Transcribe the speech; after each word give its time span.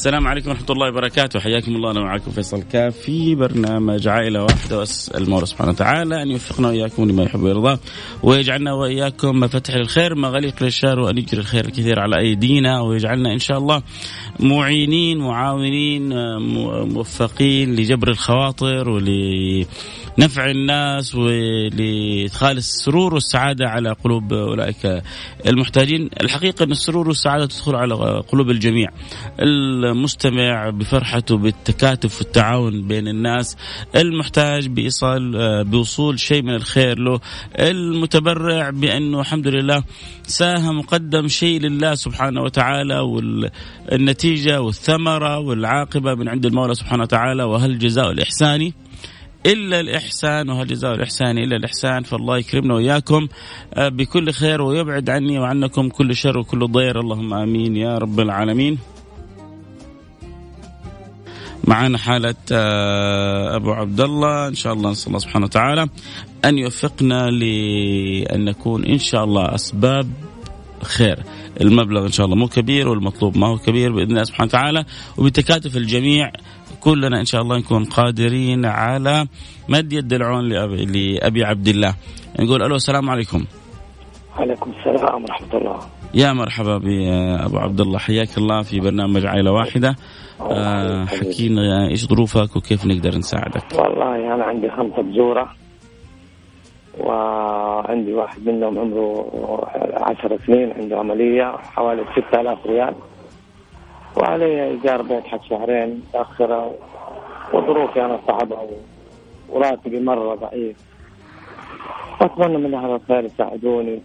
السلام 0.00 0.28
عليكم 0.28 0.50
ورحمة 0.50 0.66
الله 0.70 0.88
وبركاته. 0.88 1.40
حياكم 1.40 1.76
الله 1.76 1.90
أنا 1.90 2.00
معكم 2.00 2.30
فيصل 2.30 2.62
كاف 2.62 2.96
في 2.96 3.34
برنامج 3.34 4.08
عائلة 4.08 4.42
واحدة 4.42 4.78
وأسأل 4.78 5.22
المولى 5.22 5.46
سبحانه 5.46 5.70
وتعالى 5.70 6.22
أن 6.22 6.30
يوفقنا 6.30 6.68
وإياكم 6.68 7.10
لما 7.10 7.22
يحب 7.22 7.42
ويرضى 7.42 7.80
ويجعلنا 8.22 8.72
وإياكم 8.72 9.40
مفاتح 9.40 9.74
للخير 9.74 10.14
مغاليق 10.14 10.62
للشر 10.62 11.00
وأن 11.00 11.18
يجري 11.18 11.40
الخير 11.40 11.64
الكثير 11.64 12.00
على 12.00 12.18
أيدينا 12.18 12.80
ويجعلنا 12.80 13.32
إن 13.32 13.38
شاء 13.38 13.58
الله 13.58 13.82
معينين 14.40 15.18
معاونين 15.18 16.08
موفقين 16.94 17.74
لجبر 17.74 18.08
الخواطر 18.08 18.88
ولنفع 18.88 20.50
الناس 20.50 21.14
ولإدخال 21.14 22.56
السرور 22.56 23.14
والسعادة 23.14 23.68
على 23.68 23.92
قلوب 24.04 24.32
أولئك 24.32 25.02
المحتاجين. 25.46 26.10
الحقيقة 26.20 26.64
أن 26.64 26.70
السرور 26.70 27.08
والسعادة 27.08 27.46
تدخل 27.46 27.74
على 27.74 27.94
قلوب 28.32 28.50
الجميع. 28.50 28.90
المستمع 29.90 30.70
بفرحته 30.70 31.36
بالتكاتف 31.36 32.18
والتعاون 32.20 32.82
بين 32.88 33.08
الناس 33.08 33.56
المحتاج 33.96 34.66
بإيصال 34.68 35.64
بوصول 35.64 36.20
شيء 36.20 36.42
من 36.42 36.54
الخير 36.54 36.98
له 36.98 37.20
المتبرع 37.58 38.70
بأنه 38.70 39.20
الحمد 39.20 39.48
لله 39.48 39.82
ساهم 40.22 40.78
وقدم 40.78 41.28
شيء 41.28 41.60
لله 41.60 41.94
سبحانه 41.94 42.42
وتعالى 42.42 42.98
والنتيجة 43.00 44.62
والثمرة 44.62 45.38
والعاقبة 45.38 46.14
من 46.14 46.28
عند 46.28 46.46
المولى 46.46 46.74
سبحانه 46.74 47.02
وتعالى 47.02 47.42
وهل 47.42 47.78
جزاء 47.78 48.10
الإحسان 48.10 48.72
إلا 49.46 49.80
الإحسان 49.80 50.50
وهل 50.50 50.66
جزاء 50.66 50.94
الإحسان 50.94 51.38
إلا 51.38 51.56
الإحسان؟ 51.56 52.02
فالله 52.02 52.38
يكرمنا 52.38 52.74
وإياكم 52.74 53.28
بكل 53.76 54.32
خير 54.32 54.62
ويبعد 54.62 55.10
عني 55.10 55.38
وعنكم 55.38 55.88
كل 55.88 56.16
شر 56.16 56.38
وكل 56.38 56.66
ضير. 56.66 57.00
اللهم 57.00 57.34
آمين 57.34 57.76
يا 57.76 57.98
رب 57.98 58.20
العالمين. 58.20 58.78
معنا 61.64 61.98
حالة 61.98 62.34
أبو 63.56 63.72
عبد 63.72 64.00
الله 64.00 64.48
إن 64.48 64.54
شاء 64.54 64.72
الله 64.72 64.90
نسأل 64.90 65.08
الله 65.08 65.18
سبحانه 65.18 65.44
وتعالى 65.44 65.88
أن 66.44 66.58
يوفقنا 66.58 67.30
لأن 67.30 68.44
نكون 68.44 68.84
إن 68.84 68.98
شاء 68.98 69.24
الله 69.24 69.54
أسباب 69.54 70.10
خير. 70.82 71.18
المبلغ 71.60 72.06
إن 72.06 72.12
شاء 72.12 72.26
الله 72.26 72.36
مو 72.36 72.48
كبير 72.48 72.88
والمطلوب 72.88 73.36
ما 73.36 73.46
هو 73.46 73.58
كبير 73.58 73.92
بإذن 73.92 74.10
الله 74.10 74.24
سبحانه 74.24 74.48
وتعالى. 74.48 74.84
وبتكاتف 75.18 75.76
الجميع 75.76 76.32
كلنا 76.80 77.20
إن 77.20 77.24
شاء 77.24 77.42
الله 77.42 77.58
نكون 77.58 77.84
قادرين 77.84 78.64
على 78.64 79.26
مد 79.68 79.92
يد 79.92 80.12
العون 80.12 80.48
لأبي, 80.48 80.84
لأبي 80.84 81.44
عبد 81.44 81.68
الله. 81.68 81.94
نقول 82.40 82.62
ألو 82.62 82.76
السلام 82.76 83.10
عليكم. 83.10 83.44
عليكم 84.36 84.70
السلام 84.70 85.24
ورحمة 85.24 85.58
الله. 85.58 85.78
يا 86.14 86.32
مرحبا 86.32 86.78
بأبو 86.78 87.58
عبد 87.58 87.80
الله. 87.80 87.98
حياك 87.98 88.38
الله 88.38 88.62
في 88.62 88.80
برنامج 88.80 89.26
عائلة 89.26 89.52
واحدة. 89.52 89.96
آه 90.40 91.04
حكينا 91.04 91.88
إيش 91.88 92.06
ظروفك 92.06 92.56
وكيف 92.56 92.86
نقدر 92.86 93.18
نساعدك؟ 93.18 93.64
والله 93.74 94.34
أنا 94.34 94.44
عندي 94.44 94.70
خمسة 94.70 95.02
بزورة 95.02 95.54
وعندي 96.98 98.12
واحد 98.12 98.46
منهم 98.46 98.78
عمره 98.78 99.26
عشر 100.00 100.38
سنين 100.46 100.72
عنده 100.72 100.98
عملية 100.98 101.56
حوالي 101.56 102.04
6000 102.28 102.66
ريال 102.66 102.94
وعلي 104.16 104.70
إيجار 104.70 105.02
بيت 105.02 105.24
حق 105.24 105.44
شهرين 105.48 106.02
متأخرة 106.08 106.74
وظروفي 107.52 108.04
أنا 108.04 108.20
صعبة 108.26 108.56
وراتبي 109.48 110.00
مرة 110.00 110.34
ضعيف. 110.34 110.76
واتمنى 112.20 112.58
من 112.58 112.74
أهل 112.74 112.90
الخير 112.94 113.24
يساعدوني. 113.24 114.02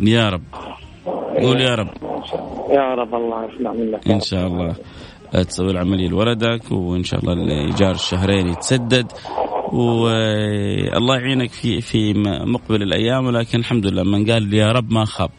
يا 0.00 0.30
رب. 0.30 0.42
قول 1.42 1.60
يا 1.60 1.74
رب. 1.74 1.88
يا 2.70 2.94
رب 2.94 3.14
الله 3.14 3.44
يسمع 3.44 3.72
منك. 3.72 4.08
إن 4.08 4.20
شاء 4.20 4.46
الله 4.46 4.74
تسوي 5.32 5.70
العملية 5.70 6.08
لولدك 6.08 6.72
وإن 6.72 7.04
شاء 7.04 7.20
الله 7.20 7.32
الإيجار 7.32 7.90
الشهرين 7.90 8.48
يتسدد. 8.48 9.12
والله 9.72 11.16
يعينك 11.16 11.50
في 11.50 11.80
في 11.80 12.14
مقبل 12.46 12.82
الأيام 12.82 13.26
ولكن 13.26 13.58
الحمد 13.58 13.86
لله 13.86 14.02
من 14.02 14.30
قال 14.30 14.54
يا 14.54 14.72
رب 14.72 14.92
ما 14.92 15.04
خاب. 15.04 15.30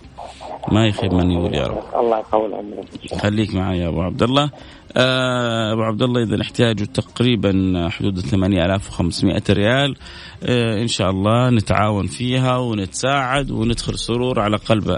ما 0.72 0.88
يخيب 0.88 1.14
من 1.14 1.32
يقول 1.32 1.56
يا 1.56 1.68
رب. 1.68 1.78
الله 2.00 2.20
يطول 2.20 2.54
عمرك. 2.54 3.22
خليك 3.22 3.56
معي 3.56 3.80
يا 3.80 3.88
أبو 3.88 4.02
عبد 4.02 4.24
الله 4.24 4.52
آه 4.98 5.74
أبو 5.74 5.82
عبد 5.82 6.02
الله 6.02 6.24
إذا 6.24 6.42
احتياجه 6.42 6.84
تقريبا 6.84 7.88
حدود 7.92 8.20
8500 8.20 9.42
ريال 9.50 9.96
آه 10.44 10.82
إن 10.82 10.88
شاء 10.88 11.10
الله 11.10 11.50
نتعاون 11.50 12.08
فيها 12.08 12.58
ونتساعد 12.58 13.52
وندخل 13.52 14.00
سرور 14.00 14.40
على 14.40 14.58
قلب 14.58 14.98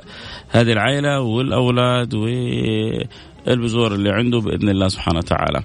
هذه 0.50 0.72
العائلة 0.72 1.22
والأولاد 1.22 2.14
والبذور 2.14 3.96
اللي 3.96 4.10
عنده 4.10 4.40
بإذن 4.40 4.70
الله 4.70 4.88
سبحانه 4.88 5.18
وتعالى. 5.18 5.64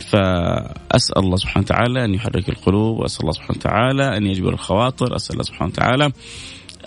فأسأل 0.00 1.18
الله 1.18 1.36
سبحانه 1.36 1.64
وتعالى 1.64 2.04
أن 2.04 2.14
يحرك 2.14 2.48
القلوب 2.48 2.98
وأسأل 2.98 3.20
الله 3.20 3.32
سبحانه 3.32 3.58
وتعالى 3.58 4.16
أن 4.16 4.26
يجبر 4.26 4.52
الخواطر 4.52 5.16
أسأل 5.16 5.32
الله 5.32 5.42
سبحانه 5.42 5.70
وتعالى 5.70 6.12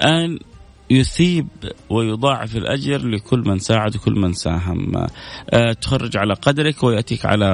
أن 0.02 0.40
يثيب 0.90 1.48
ويضاعف 1.90 2.56
الأجر 2.56 3.08
لكل 3.08 3.40
من 3.40 3.60
ساعد 3.60 3.96
وكل 3.96 4.14
من 4.14 4.34
ساهم. 4.34 5.08
أه 5.50 5.74
تخرج 5.74 6.18
على 6.18 6.34
قدرك 6.34 6.84
ويأتيك 6.84 7.26
على 7.26 7.50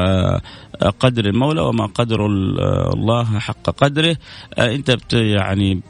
قدر 1.00 1.26
المولى 1.26 1.62
وما 1.62 1.86
قدر 1.86 2.26
الله 2.26 3.40
حق 3.40 3.70
قدره. 3.70 4.18
أنت 4.60 5.14
يعني 5.14 5.82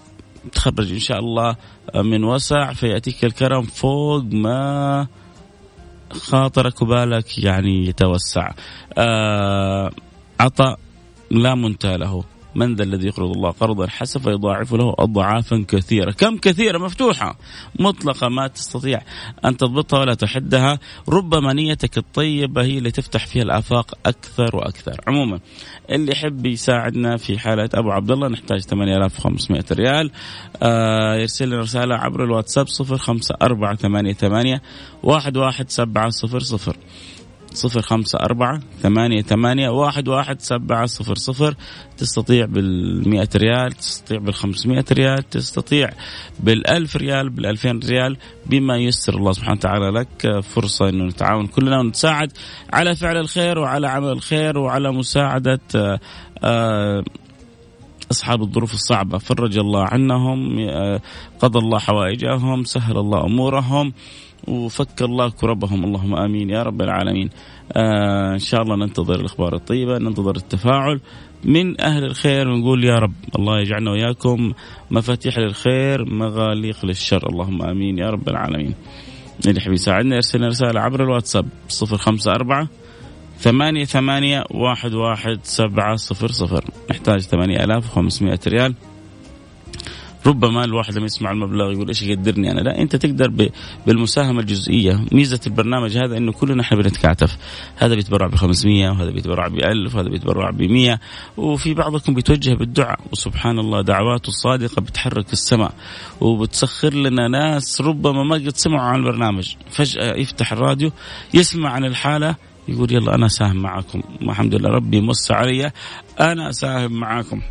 تخرج 0.53 0.91
إن 0.91 0.99
شاء 0.99 1.19
الله 1.19 1.55
من 1.95 2.23
وسع 2.23 2.73
فيأتيك 2.73 3.25
الكرم 3.25 3.61
فوق 3.61 4.23
ما 4.23 5.07
خاطرك 6.11 6.81
وبالك 6.81 7.37
يعني 7.37 7.87
يتوسع. 7.87 8.51
عطاء 10.39 10.79
لا 11.31 11.55
منتهى 11.55 11.97
له. 11.97 12.23
من 12.55 12.75
ذا 12.75 12.83
الذي 12.83 13.07
يقرض 13.07 13.31
الله 13.31 13.49
قرضا 13.51 13.87
حسنا 13.87 14.23
فيضاعف 14.23 14.73
له 14.73 14.95
اضعافا 14.99 15.65
كثيرة، 15.67 16.11
كم 16.11 16.37
كثيرة؟ 16.37 16.77
مفتوحة. 16.77 17.37
مطلقة 17.79 18.29
ما 18.29 18.47
تستطيع 18.47 19.01
أن 19.45 19.57
تضبطها 19.57 19.99
ولا 19.99 20.13
تحدها، 20.13 20.79
ربما 21.09 21.53
نيتك 21.53 21.97
الطيبة 21.97 22.63
هي 22.63 22.77
اللي 22.77 22.91
تفتح 22.91 23.27
فيها 23.27 23.43
الآفاق 23.43 23.97
أكثر 24.05 24.55
وأكثر، 24.55 25.01
عموما 25.07 25.39
اللي 25.89 26.11
يحب 26.11 26.45
يساعدنا 26.45 27.17
في 27.17 27.39
حالة 27.39 27.69
أبو 27.73 27.91
عبد 27.91 28.11
الله 28.11 28.27
نحتاج 28.27 28.59
8500 28.61 29.65
ريال. 29.71 30.11
آه 30.63 31.15
يرسل 31.15 31.47
لنا 31.47 31.59
رسالة 31.59 31.95
عبر 31.95 32.23
الواتساب 32.23 32.67
05488 32.67 34.59
11700 35.03 36.75
صفر 37.53 37.81
خمسة 37.81 38.19
أربعة 38.19 38.59
ثمانية 38.81 39.21
ثمانية 39.21 39.69
واحد 39.69 40.07
واحد 40.07 40.41
سبعة 40.41 40.85
صفر 40.85 41.15
صفر. 41.15 41.55
تستطيع 41.97 42.45
بالمئة 42.45 43.29
ريال 43.35 43.71
تستطيع 43.71 44.19
بالخمسمائة 44.19 44.85
ريال 44.91 45.29
تستطيع 45.29 45.89
بالألف 46.39 46.95
ريال 46.95 47.29
بالألفين 47.29 47.79
ريال 47.79 48.17
بما 48.45 48.77
يسر 48.77 49.15
الله 49.17 49.31
سبحانه 49.31 49.57
وتعالى 49.57 49.89
لك 49.89 50.39
فرصة 50.39 50.89
أنه 50.89 51.03
نتعاون 51.05 51.47
كلنا 51.47 51.79
ونتساعد 51.79 52.31
على 52.73 52.95
فعل 52.95 53.17
الخير 53.17 53.59
وعلى 53.59 53.87
عمل 53.87 54.09
الخير 54.09 54.57
وعلى 54.57 54.91
مساعدة 54.91 55.59
أصحاب 58.11 58.41
الظروف 58.41 58.73
الصعبة. 58.73 59.17
فرج 59.17 59.57
الله 59.57 59.83
عنهم 59.83 60.57
قضى 61.39 61.59
الله 61.59 61.79
حوائجهم 61.79 62.63
سهل 62.63 62.97
الله 62.97 63.25
أمورهم. 63.25 63.93
وفك 64.47 65.01
الله 65.01 65.29
كربهم. 65.29 65.83
اللهم 65.83 66.15
آمين 66.15 66.49
يا 66.49 66.63
رب 66.63 66.81
العالمين. 66.81 67.29
آه 67.71 68.33
إن 68.33 68.39
شاء 68.39 68.61
الله 68.61 68.75
ننتظر 68.75 69.19
الأخبار 69.19 69.55
الطيبة، 69.55 69.97
ننتظر 69.97 70.35
التفاعل. 70.35 70.99
من 71.43 71.81
أهل 71.81 72.03
الخير 72.03 72.47
ونقول 72.47 72.83
يا 72.83 72.95
رب 72.95 73.13
الله 73.39 73.59
يجعلنا 73.59 73.91
وإياكم 73.91 74.53
مفاتيح 74.91 75.37
للخير 75.37 76.05
مغاليق 76.05 76.85
للشر. 76.85 77.29
اللهم 77.29 77.61
آمين 77.61 77.97
يا 77.97 78.09
رب 78.09 78.29
العالمين. 78.29 78.75
اللي 79.47 79.57
يحب 79.57 79.71
يساعدنا 79.71 80.15
يرسل 80.15 80.41
رسالة 80.41 80.79
عبر 80.79 81.03
الواتساب 81.03 81.45
054 81.69 82.67
ثمانية 83.37 83.85
ثمانية 83.85 84.43
واحد 84.51 84.93
واحد 84.93 85.39
سبعة 85.43 85.95
صفر 85.95 86.27
صفر. 86.31 86.65
نحتاج 86.91 87.19
ثمانية 87.19 87.63
آلاف 87.63 87.85
وخمسمائة 87.85 88.39
ريال. 88.47 88.75
ربما 90.25 90.63
الواحد 90.63 90.97
لما 90.97 91.05
يسمع 91.05 91.31
المبلغ 91.31 91.71
يقول 91.71 91.87
إيش 91.87 92.03
يقدرني 92.03 92.51
أنا؟ 92.51 92.59
لا 92.59 92.81
أنت 92.81 92.95
تقدر 92.95 93.49
بالمساهمة 93.87 94.39
الجزئية. 94.39 95.05
ميزة 95.11 95.39
البرنامج 95.47 95.97
هذا 95.97 96.17
إنه 96.17 96.31
كلنا 96.31 96.61
إحنا 96.61 96.77
بنتكاتف 96.77 97.37
هذا 97.75 97.95
بيتبرع 97.95 98.27
ب 98.27 98.35
500 98.35 98.89
وهذا 98.89 99.11
بيتبرع 99.11 99.47
ب 99.47 99.55
1000 99.55 99.95
وهذا 99.95 100.09
بيتبرع 100.09 100.49
ب 100.49 100.61
100 100.61 100.99
وفي 101.37 101.73
بعضكم 101.73 102.13
بيتوجه 102.13 102.53
بالدعاء. 102.53 102.99
وسبحان 103.11 103.59
الله 103.59 103.81
دعواته 103.81 104.27
الصادقة 104.27 104.81
بتحرك 104.81 105.33
السماء 105.33 105.73
وبتسخر 106.21 106.93
لنا 106.93 107.27
ناس 107.27 107.81
ربما 107.81 108.23
ما 108.23 108.35
قد 108.35 108.57
سمعوا 108.57 108.81
عن 108.81 108.99
البرنامج. 108.99 109.55
فجأة 109.69 110.15
يفتح 110.15 110.51
الراديو 110.53 110.91
يسمع 111.33 111.69
عن 111.69 111.85
الحالة 111.85 112.35
يقول 112.67 112.93
يلا 112.93 113.15
أنا 113.15 113.25
أساهم 113.25 113.57
معكم 113.57 114.01
الحمد 114.21 114.55
لله 114.55 114.69
ربي 114.69 115.01
مس 115.01 115.31
علي 115.31 115.71
أنا 116.19 116.49
أساهم 116.49 116.91
معاكم. 116.91 117.41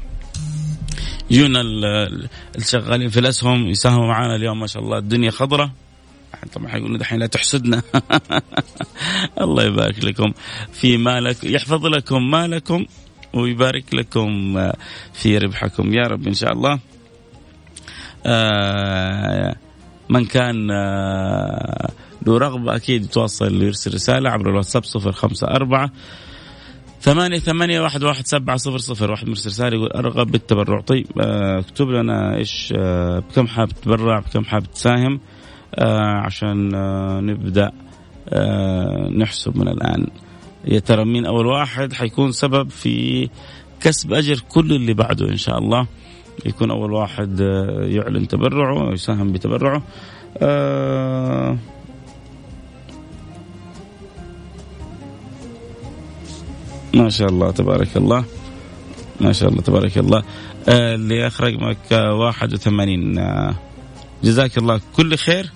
يجونا 1.32 1.60
الشغالين 2.58 3.08
في 3.08 3.20
الأسهم 3.20 3.66
يساهموا 3.66 4.06
معنا 4.06 4.36
اليوم 4.36 4.60
ما 4.60 4.66
شاء 4.66 4.82
الله. 4.82 4.98
الدنيا 4.98 5.30
خضراء 5.30 5.70
طبعا 6.52 6.68
حيقولوا 6.68 6.98
دحين 6.98 7.18
لا 7.18 7.26
تحسدنا. 7.26 7.82
الله 9.40 9.64
يبارك 9.64 10.04
لكم 10.04 10.32
في 10.72 10.96
مالك 10.96 11.44
يحفظ 11.44 11.86
لكم 11.86 12.30
مالكم 12.30 12.86
ويبارك 13.34 13.94
لكم 13.94 14.54
في 15.12 15.38
ربحكم. 15.38 15.94
يا 15.94 16.02
رب 16.02 16.26
إن 16.26 16.34
شاء 16.34 16.52
الله. 16.52 16.78
آه، 18.26 19.56
من 20.08 20.24
كان 20.24 20.70
آه، 20.70 21.90
له 22.26 22.38
رغبة 22.38 22.76
أكيد 22.76 23.04
يتواصل 23.04 23.62
يرسل 23.62 23.94
رسالة 23.94 24.30
عبر 24.30 24.50
الواتساب 24.50 24.84
صفر 24.84 25.12
خمسة 25.12 25.46
أربعة 25.46 25.90
ثمانية 27.02 27.38
ثمانية 27.38 27.80
واحد 27.80 28.04
واحد 28.04 28.26
سبعة 28.26 28.56
صفر 28.56 28.78
صفر. 28.78 29.10
واحد 29.10 29.28
مرسل 29.28 29.50
رسالة 29.50 29.76
يقول 29.76 29.88
أرغب 29.88 30.30
بالتبرع. 30.30 30.80
طيب 30.80 31.06
آه، 31.20 31.58
اكتب 31.58 31.88
لنا 31.88 32.36
إيش 32.36 32.74
آه، 32.76 33.18
بكم 33.18 33.46
حاب 33.46 33.68
تتبرع 33.68 34.18
بكم 34.18 34.44
حاب 34.44 34.62
تساهم 34.62 35.20
آه، 35.74 36.20
عشان 36.24 36.68
نبدأ 37.26 37.72
نحسب 39.18 39.56
من 39.56 39.68
الآن. 39.68 40.06
يا 40.64 40.78
ترى 40.78 41.04
مين 41.04 41.26
أول 41.26 41.46
واحد؟ 41.46 41.92
حيكون 41.92 42.32
سبب 42.32 42.70
في 42.70 43.28
كسب 43.80 44.12
أجر 44.12 44.40
كل 44.48 44.72
اللي 44.72 44.94
بعده 44.94 45.28
إن 45.28 45.36
شاء 45.36 45.58
الله. 45.58 45.86
يكون 46.46 46.70
أول 46.70 46.92
واحد 46.92 47.40
يعلن 47.80 48.28
تبرعه 48.28 48.88
ويساهم 48.88 49.32
بتبرعه. 49.32 49.82
ما 56.94 57.08
شاء 57.08 57.28
الله 57.28 57.50
تبارك 57.50 57.96
الله. 57.96 58.24
ما 59.20 59.32
شاء 59.32 59.48
الله 59.48 59.62
تبارك 59.62 59.98
الله. 59.98 60.22
آه 60.68 60.94
اللي 60.94 61.26
أخرج 61.26 61.54
معك 61.54 61.92
81 61.92 63.18
آه 63.18 63.54
جزاك 64.24 64.58
الله 64.58 64.80
كل 64.96 65.16
خير 65.16 65.50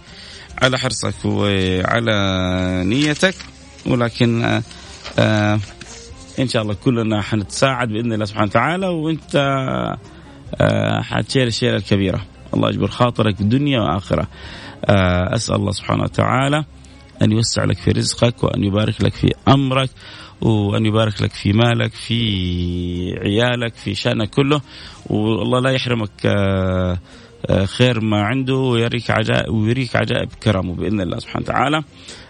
على 0.62 0.78
حرصك 0.78 1.24
وعلى 1.24 2.14
نيتك. 2.86 3.34
ولكن 3.86 4.44
آه 4.44 4.62
آه 5.18 5.60
إن 6.38 6.48
شاء 6.48 6.62
الله 6.62 6.74
كلنا 6.74 7.22
حنتساعد 7.22 7.88
بإذن 7.88 8.12
الله 8.12 8.24
سبحانه 8.24 8.46
وتعالى. 8.46 8.86
وإنت 8.86 9.36
آه 10.60 11.00
حتشيل 11.02 11.46
الشيله 11.46 11.76
الكبيرة. 11.76 12.20
الله 12.54 12.68
يجبر 12.68 12.86
خاطرك 12.88 13.42
دنيا 13.42 13.80
وآخرة. 13.80 14.28
آه 14.84 15.34
أسأل 15.34 15.54
الله 15.54 15.72
سبحانه 15.72 16.02
وتعالى 16.02 16.64
أن 17.22 17.32
يوسع 17.32 17.64
لك 17.64 17.78
في 17.78 17.90
رزقك 17.90 18.44
وأن 18.44 18.64
يبارك 18.64 19.04
لك 19.04 19.12
في 19.12 19.34
أمرك 19.48 19.90
وأن 20.40 20.86
يبارك 20.86 21.22
لك 21.22 21.32
في 21.32 21.52
مالك 21.52 21.92
في 21.92 22.18
عيالك 23.22 23.74
في 23.74 23.94
شأنك 23.94 24.30
كله. 24.30 24.60
والله 25.10 25.60
لا 25.60 25.70
يحرمك 25.70 26.26
آه، 26.26 26.98
آه، 27.50 27.64
خير 27.64 28.00
ما 28.00 28.22
عنده 28.22 28.54
ويريك 28.54 29.10
عجائب 29.10 29.54
ويريك 29.54 29.96
عجائب 29.96 30.28
كرمه 30.42 30.74
بإذن 30.74 31.00
الله 31.00 31.18
سبحانه 31.18 31.44
وتعالى. 31.44 31.82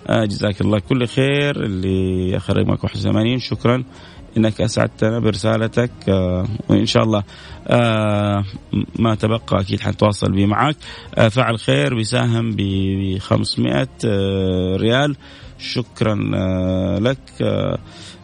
آه، 0.09 0.25
جزاك 0.25 0.61
الله 0.61 0.79
كل 0.79 1.07
خير 1.07 1.65
اللي 1.65 2.37
اخرج 2.37 2.67
معك 2.67 2.85
81 2.85 3.39
شكرا. 3.39 3.85
إنك 4.37 4.61
أسعدتنا 4.61 5.19
برسالتك 5.19 5.91
وإن 6.69 6.87
شاء 6.87 7.03
الله 7.03 7.23
ما 8.99 9.15
تبقى 9.15 9.61
أكيد 9.61 9.81
حنتواصل 9.81 10.33
به 10.33 10.47
معك 10.47 10.77
فعل 11.31 11.59
خير 11.59 11.95
بيساهم 11.95 12.53
ب 12.57 13.19
500 13.19 13.89
ريال. 14.77 15.17
شكرا 15.59 16.15
لك. 17.01 17.19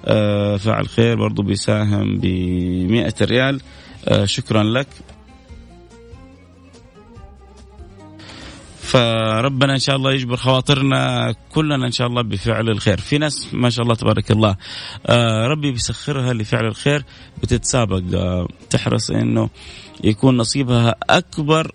آه، 0.05 0.57
فعل 0.57 0.89
خير 0.89 1.17
برضو 1.17 1.43
بيساهم 1.43 2.19
ب 2.19 2.27
100 2.91 3.15
ريال. 3.23 3.61
آه، 4.09 4.25
شكرا 4.25 4.63
لك. 4.63 4.87
فربنا 8.93 9.73
إن 9.73 9.79
شاء 9.79 9.97
الله 9.97 10.13
يجبر 10.13 10.37
خواطرنا 10.37 11.35
كلنا 11.55 11.87
إن 11.87 11.91
شاء 11.91 12.07
الله 12.07 12.23
بفعل 12.23 12.69
الخير. 12.69 13.01
في 13.01 13.19
ناس 13.19 13.49
ما 13.55 13.71
شاء 13.71 13.83
الله 13.83 13.95
تبارك 13.95 14.31
الله 14.31 14.57
آه، 15.07 15.47
ربي 15.47 15.71
بيسخرها 15.71 16.33
لفعل 16.33 16.67
الخير 16.67 17.05
بتتسابق 17.43 18.03
تحرص 18.71 19.11
إنه 19.11 19.51
يكون 20.05 20.37
نصيبها 20.37 20.95
أكبر 21.11 21.73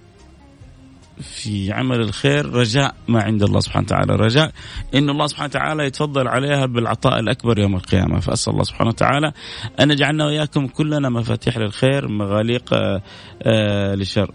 في 1.21 1.71
عمل 1.71 2.01
الخير 2.01 2.49
رجاء 2.53 2.95
ما 3.07 3.21
عند 3.23 3.43
الله 3.43 3.59
سبحانه 3.59 3.85
وتعالى 3.85 4.15
رجاء 4.15 4.51
أن 4.95 5.09
الله 5.09 5.27
سبحانه 5.27 5.49
وتعالى 5.49 5.85
يتفضل 5.85 6.27
عليها 6.27 6.65
بالعطاء 6.65 7.19
الأكبر 7.19 7.59
يوم 7.59 7.75
القيامة. 7.75 8.19
فأسأل 8.19 8.53
الله 8.53 8.63
سبحانه 8.63 8.89
وتعالى 8.89 9.31
أن 9.79 9.91
يجعلنا 9.91 10.25
وإياكم 10.25 10.67
كلنا 10.67 11.09
مفاتيح 11.09 11.57
للخير 11.57 12.07
مغاليق 12.07 12.73
آه, 12.73 13.01
آه، 13.41 13.95
للشر. 13.95 14.31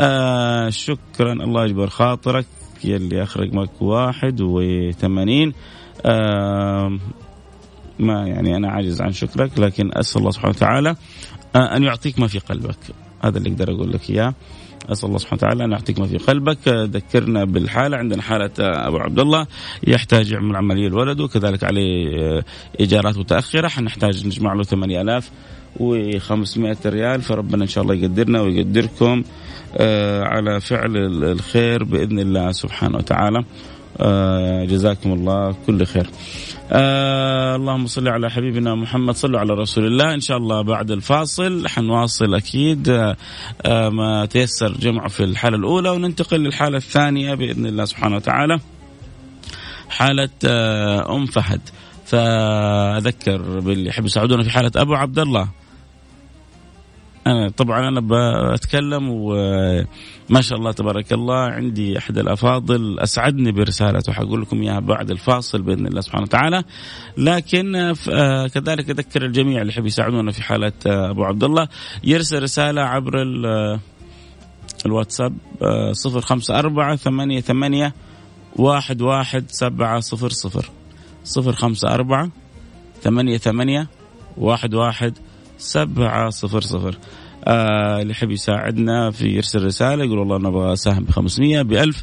آه 0.00 0.70
شكرا. 0.70 1.32
الله 1.32 1.64
يجبر 1.64 1.88
خاطرك. 1.88 2.46
يلي 2.84 3.26
معك 3.36 3.82
واحد 3.82 4.40
وثمانين. 4.40 5.52
آه 6.06 6.98
ما 7.98 8.28
يعني 8.28 8.56
أنا 8.56 8.70
عاجز 8.70 9.00
عن 9.00 9.12
شكرك 9.12 9.58
لكن 9.58 9.90
أسأل 9.92 10.20
الله 10.20 10.30
سبحانه 10.30 10.54
وتعالى 10.56 10.96
آه 11.56 11.76
أن 11.76 11.82
يعطيك 11.82 12.18
ما 12.18 12.26
في 12.26 12.38
قلبك. 12.38 12.78
هذا 13.24 13.38
اللي 13.38 13.50
أقدر 13.50 13.74
أقول 13.74 13.92
لك 13.92 14.10
إياه. 14.10 14.34
أسأل 14.92 15.08
الله 15.08 15.18
سبحانه 15.18 15.42
وتعالى 15.42 15.64
أن 15.64 15.72
يعطيك 15.72 15.98
ما 15.98 16.06
في 16.06 16.18
قلبك. 16.18 16.68
ذكرنا 16.68 17.44
بالحالة. 17.44 17.96
عندنا 17.96 18.22
حالة 18.22 18.50
أبو 18.60 18.96
عبد 18.96 19.18
الله 19.18 19.46
يحتاج 19.86 20.30
يعمل 20.32 20.56
عملية 20.56 20.88
لولده 20.88 21.26
كذلك 21.26 21.64
عليه 21.64 22.08
إيجارات 22.80 23.18
متأخرة. 23.18 23.68
حنحتاج 23.68 24.26
نجمع 24.26 24.52
له 24.52 24.62
8000 24.62 25.30
و500 25.78 26.86
ريال. 26.86 27.22
فربنا 27.22 27.62
إن 27.62 27.68
شاء 27.68 27.84
الله 27.84 27.94
يقدرنا 27.94 28.40
ويقدركم. 28.40 29.22
آه، 29.22 29.47
على 30.24 30.60
فعل 30.60 30.96
الخير 31.24 31.84
بإذن 31.84 32.18
الله 32.18 32.52
سبحانه 32.52 32.96
وتعالى. 32.96 33.44
آه، 34.00 34.64
جزاكم 34.64 35.12
الله 35.12 35.54
كل 35.66 35.86
خير. 35.86 36.06
آه 36.72 37.56
اللهم 37.56 37.86
صل 37.86 38.08
على 38.08 38.30
حبيبنا 38.30 38.74
محمد 38.74 39.14
صلوا 39.14 39.40
على 39.40 39.54
رسول 39.54 39.86
الله. 39.86 40.14
إن 40.14 40.20
شاء 40.20 40.36
الله 40.36 40.62
بعد 40.62 40.90
الفاصل 40.90 41.68
حنواصل 41.68 42.34
أكيد 42.34 42.88
آه, 42.88 43.16
آه، 43.66 43.88
ما 43.88 44.26
تيسر 44.26 44.72
جمعه 44.72 45.08
في 45.08 45.24
الحالة 45.24 45.56
الأولى 45.56 45.90
وننتقل 45.90 46.40
للحالة 46.40 46.76
الثانية 46.76 47.34
بإذن 47.34 47.66
الله 47.66 47.84
سبحانه 47.84 48.16
وتعالى. 48.16 48.60
حالة 49.88 50.28
آه 50.44 51.16
أم 51.16 51.26
فهد. 51.26 51.60
فأذكر 52.06 53.60
باللي 53.60 53.88
يحب 53.88 54.04
يساعدونا 54.04 54.42
في 54.42 54.50
حالة 54.50 54.72
أبو 54.76 54.94
عبد 54.94 55.18
الله. 55.18 55.48
أنا 57.28 57.48
طبعا 57.48 57.88
أنا 57.88 58.00
بتكلم 58.54 59.08
وما 59.10 60.40
شاء 60.40 60.58
الله 60.58 60.72
تبارك 60.72 61.12
الله 61.12 61.38
عندي 61.38 61.98
أحد 61.98 62.18
الأفاضل 62.18 63.00
أسعدني 63.00 63.52
برسالته 63.52 64.12
حقول 64.12 64.42
لكم 64.42 64.62
إياها 64.62 64.80
بعد 64.80 65.10
الفاصل 65.10 65.62
بإذن 65.62 65.86
الله 65.86 66.00
سبحانه 66.00 66.22
وتعالى. 66.22 66.64
لكن 67.16 67.76
آه، 67.76 68.46
كذلك 68.46 68.90
أذكر 68.90 69.24
الجميع 69.24 69.60
اللي 69.60 69.72
يحب 69.72 69.86
يساعدونا 69.86 70.32
في 70.32 70.42
حالة 70.42 70.72
آه، 70.86 71.10
أبو 71.10 71.24
عبد 71.24 71.44
الله. 71.44 71.68
يرسل 72.04 72.42
رسالة 72.42 72.82
عبر 72.82 73.12
آه، 73.46 73.80
الواتساب 74.86 75.36
صفر 75.92 76.20
خمسة 76.20 76.58
أربعة 76.58 76.96
ثمانية 76.96 77.40
ثمانية 77.40 77.94
واحد 78.56 79.02
واحد 79.02 79.44
سبعة 79.48 80.00
صفر 80.00 80.28
صفر. 80.28 80.70
صفر 81.24 81.52
خمسة 81.52 81.94
أربعة 81.94 82.30
ثمانية 83.02 83.38
ثمانية 83.38 83.88
واحد 84.36 84.74
واحد 84.74 85.18
سبعة 85.58 86.30
صفر 86.30 86.60
صفر. 86.60 86.98
آه 87.44 88.02
اللي 88.02 88.10
يحب 88.10 88.30
يساعدنا 88.30 89.10
في 89.10 89.28
يرسل 89.28 89.64
رسالة 89.64 90.04
يقول 90.04 90.18
والله 90.18 90.36
أنا 90.36 90.48
أبغى 90.48 90.72
أساهم 90.72 91.04
ب 91.04 91.10
500 91.10 91.62
ب 91.62 91.72
1000 91.72 92.02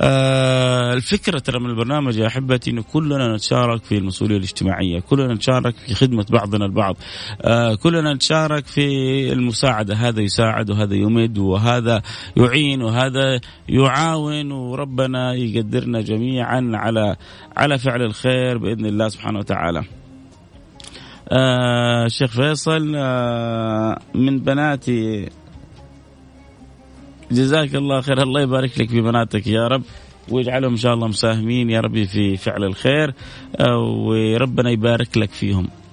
آه 0.00 0.94
الفكرة 0.94 1.38
ترى 1.38 1.60
من 1.60 1.70
البرنامج 1.70 2.16
يا 2.16 2.26
أحبتي 2.26 2.70
أنه 2.70 2.82
كلنا 2.82 3.34
نتشارك 3.34 3.84
في 3.84 3.98
المسؤولية 3.98 4.36
الاجتماعية 4.36 5.00
كلنا 5.00 5.34
نتشارك 5.34 5.74
في 5.76 5.94
خدمة 5.94 6.26
بعضنا 6.30 6.64
البعض. 6.64 6.96
آه 7.42 7.74
كلنا 7.74 8.14
نتشارك 8.14 8.66
في 8.66 8.86
المساعدة 9.32 9.94
هذا 9.94 10.20
يساعد 10.20 10.70
وهذا 10.70 10.94
يمد 10.94 11.38
وهذا 11.38 12.02
يعين 12.36 12.82
وهذا 12.82 13.40
يعاون 13.68 14.52
وربنا 14.52 15.34
يقدرنا 15.34 16.00
جميعا 16.00 16.70
على 16.74 17.16
على 17.56 17.78
فعل 17.78 18.02
الخير 18.02 18.58
بإذن 18.58 18.86
الله 18.86 19.08
سبحانه 19.08 19.38
وتعالى. 19.38 19.84
الشيخ 21.32 22.30
فيصل 22.30 22.92
آه 22.96 23.98
من 24.14 24.38
بناتي. 24.38 25.28
جزاك 27.32 27.74
الله 27.74 28.00
خير. 28.00 28.22
الله 28.22 28.40
يبارك 28.40 28.80
لك 28.80 28.88
في 28.88 29.00
بناتك 29.00 29.46
يا 29.46 29.68
رب 29.68 29.82
ويجعلهم 30.30 30.70
إن 30.70 30.76
شاء 30.76 30.94
الله 30.94 31.08
مساهمين 31.08 31.70
يا 31.70 31.80
ربي 31.80 32.06
في 32.06 32.36
فعل 32.36 32.64
الخير 32.64 33.14
آه، 33.60 33.78
وربنا 33.78 34.70
يبارك 34.70 35.16
لك 35.16 35.30
فيهم. 35.30 35.64
آه، 35.64 35.83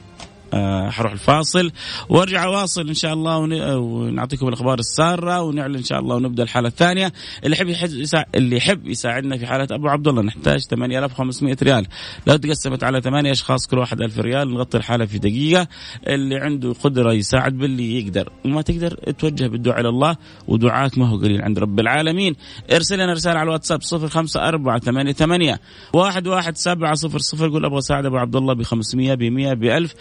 حروح 0.89 1.11
الفاصل. 1.11 1.71
وارجع 2.09 2.47
واصل 2.47 2.87
إن 2.87 2.93
شاء 2.93 3.13
الله 3.13 3.37
ونعطيكم 3.77 4.47
الأخبار 4.47 4.79
السارة 4.79 5.41
ونعلن 5.41 5.75
إن 5.75 5.83
شاء 5.83 5.99
الله 5.99 6.15
ونبدأ 6.15 6.43
الحالة 6.43 6.67
الثانية. 6.67 7.13
اللي 7.45 7.55
يحب 7.55 7.69
يساعد 7.89 8.25
اللي 8.35 8.57
يحب 8.57 8.87
يساعدنا 8.87 9.37
في 9.37 9.47
حالة 9.47 9.67
أبو 9.71 9.87
عبد 9.87 10.07
الله 10.07 10.21
نحتاج 10.21 10.59
8500 10.59 11.57
ريال. 11.63 11.87
لو 12.27 12.35
تقسمت 12.35 12.83
على 12.83 13.01
ثمانية 13.01 13.31
أشخاص 13.31 13.67
كل 13.67 13.77
واحد 13.77 14.01
1000 14.01 14.19
ريال 14.19 14.53
نغطي 14.53 14.77
الحالة 14.77 15.05
في 15.05 15.19
دقيقة. 15.19 15.67
اللي 16.07 16.35
عنده 16.35 16.73
قدرة 16.83 17.13
يساعد 17.13 17.57
باللي 17.57 18.01
يقدر. 18.01 18.29
وما 18.45 18.61
تقدر 18.61 18.93
توجه 18.93 19.47
بالدعاء 19.47 19.79
إلى 19.79 19.89
الله 19.89 20.15
ودعاك 20.47 20.97
ما 20.97 21.07
هو 21.07 21.17
قليل 21.17 21.41
عند 21.41 21.59
رب 21.59 21.79
العالمين. 21.79 22.35
ارسل 22.73 22.95
لنا 22.95 23.13
رسالة 23.13 23.39
على 23.39 23.47
الواتساب 23.47 23.81
05488 23.83 25.57
11700 25.95 27.51
قول 27.51 27.65
أبغى 27.65 27.79
أساعد 27.79 28.05
أبو 28.05 28.17
عبد 28.17 28.35
الله 28.35 28.53
ب 28.53 28.63
500 28.63 29.13
ب 29.13 29.23
100 29.23 29.53
ب 29.53 29.63
1000 29.63 29.93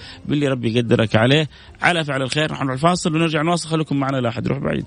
اللي 0.45 0.55
ربي 0.55 0.77
يقدرك 0.77 1.17
عليه. 1.17 1.49
على 1.83 2.05
فعل 2.05 2.23
الخير 2.23 2.53
نحن 2.53 2.71
الفاصل 2.71 3.15
ونرجع 3.15 3.43
نواصل. 3.43 3.69
خليكم 3.69 3.97
معنا 3.97 4.17
لا 4.17 4.29
أحد 4.29 4.47
يروح 4.47 4.59
بعيد. 4.59 4.87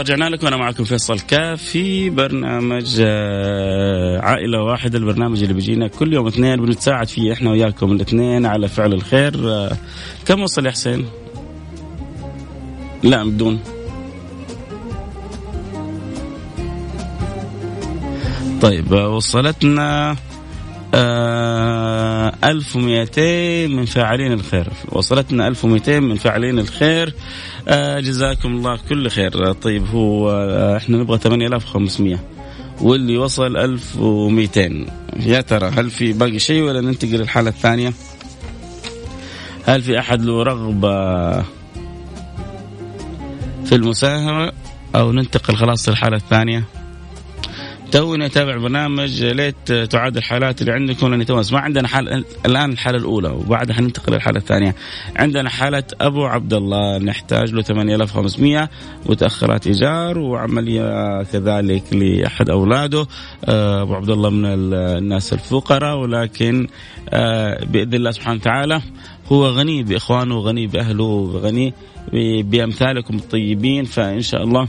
رجعنا 0.00 0.24
لكم 0.24 0.46
أنا 0.46 0.56
معكم 0.56 0.84
فيصل 0.84 1.20
كاف 1.20 1.62
في 1.62 2.10
برنامج 2.10 2.96
آه، 3.00 4.20
عائلة 4.20 4.62
واحدة 4.62 4.98
البرنامج 4.98 5.42
اللي 5.42 5.54
بيجينا 5.54 5.88
كل 5.88 6.12
يوم 6.12 6.26
اثنين 6.26 6.56
بنتساعد 6.56 7.08
فيه 7.08 7.32
إحنا 7.32 7.50
وياكم 7.50 7.92
الاثنين 7.92 8.46
على 8.46 8.68
فعل 8.68 8.92
الخير 8.92 9.34
آه، 9.50 9.70
كم 10.26 10.42
وصل 10.42 10.66
يا 10.66 10.70
حسين؟ 10.70 11.06
لا 13.02 13.24
بدون 13.24 13.60
طيب 18.62 18.94
آه، 18.94 19.08
وصلتنا 19.08 20.16
1200 22.44 23.66
من 23.66 23.84
فاعلين 23.84 24.32
الخير. 24.32 24.68
وصلتنا 24.88 25.48
1200 25.48 26.00
من 26.00 26.16
فاعلين 26.16 26.58
الخير. 26.58 27.14
آه 27.68 28.00
جزاكم 28.00 28.48
الله 28.48 28.78
كل 28.88 29.10
خير. 29.10 29.52
طيب 29.52 29.86
هو 29.86 30.30
آه 30.30 30.76
إحنا 30.76 30.98
نبغى 30.98 31.18
8500 31.18 32.18
واللي 32.80 33.18
وصل 33.18 33.56
1200 33.56 34.86
يا 35.26 35.40
ترى 35.40 35.68
هل 35.68 35.90
في 35.90 36.12
باقي 36.12 36.38
شيء 36.38 36.62
ولا 36.62 36.80
ننتقل 36.80 37.10
للحالة 37.10 37.50
الثانية؟ 37.50 37.92
هل 39.66 39.82
في 39.82 39.98
أحد 39.98 40.22
له 40.22 40.42
رغبة 40.42 41.32
في 43.64 43.72
المساهمة؟ 43.72 44.52
أو 44.94 45.12
ننتقل 45.12 45.56
خلاص 45.56 45.88
للحالة 45.88 46.16
الثانية؟ 46.16 46.64
توني 47.92 48.26
اتابع 48.26 48.56
برنامج 48.56 49.24
ليت 49.24 49.72
تعاد 49.72 50.16
الحالات 50.16 50.60
اللي 50.60 50.72
عندكم 50.72 51.10
لاني 51.10 51.24
تو 51.24 51.42
ما 51.52 51.58
عندنا 51.58 51.88
حال 51.88 52.24
الآن 52.46 52.72
الحالة 52.72 52.98
الأولى 52.98 53.28
وبعدها 53.28 53.76
حننتقل 53.76 54.12
للحالة 54.12 54.38
الثانية. 54.38 54.74
عندنا 55.16 55.48
حالة 55.48 55.82
أبو 56.00 56.24
عبد 56.26 56.54
الله. 56.54 56.98
نحتاج 56.98 57.52
له 57.52 57.62
8500 57.62 58.68
متأخرات 59.06 59.66
إيجار 59.66 60.18
وعملية 60.18 61.22
كذلك 61.22 61.82
لأحد 61.92 62.50
أولاده. 62.50 63.06
آه، 63.44 63.82
أبو 63.82 63.94
عبد 63.94 64.10
الله 64.10 64.30
من 64.30 64.44
الناس 64.44 65.32
الفقراء 65.32 65.98
ولكن 65.98 66.66
آه، 67.08 67.64
بإذن 67.64 67.94
الله 67.94 68.10
سبحانه 68.10 68.40
وتعالى 68.40 68.82
هو 69.32 69.46
غني 69.46 69.82
بإخوانه 69.82 70.38
غني 70.38 70.66
بأهله 70.66 71.40
غني 71.42 71.74
بأمثالكم 72.42 73.16
الطيبين. 73.16 73.84
فإن 73.84 74.20
شاء 74.20 74.42
الله 74.42 74.68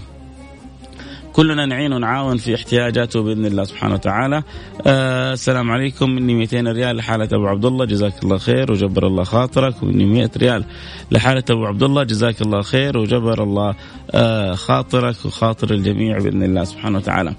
كلنا 1.34 1.66
نعين 1.66 1.94
ونعاون 1.94 2.38
في 2.38 2.56
احتياجاته 2.56 3.22
بإذن 3.24 3.46
الله 3.46 3.64
سبحانه 3.64 3.94
وتعالى. 3.94 4.44
آه 4.88 5.34
السلام 5.34 5.72
عليكم 5.72 6.10
مني 6.10 6.34
200 6.34 6.62
ريال 6.62 6.96
لحالة 6.96 7.30
أبو 7.34 7.48
عبد 7.48 7.66
الله 7.66 7.86
جزاك 7.86 8.24
الله 8.24 8.38
خير 8.38 8.72
وجبر 8.72 9.08
الله 9.08 9.24
خاطرك 9.24 9.84
ومني 9.84 10.06
100 10.06 10.30
ريال 10.38 10.66
لحالة 11.12 11.44
أبو 11.50 11.66
عبد 11.66 11.84
الله 11.84 12.04
جزاك 12.04 12.42
الله 12.42 12.62
خير 12.62 12.98
وجبر 12.98 13.44
الله 13.44 13.76
آه 14.12 14.54
خاطرك 14.54 15.16
وخاطر 15.26 15.72
الجميع 15.72 16.18
بإذن 16.18 16.44
الله 16.44 16.64
سبحانه 16.64 16.98
وتعالى. 16.98 17.36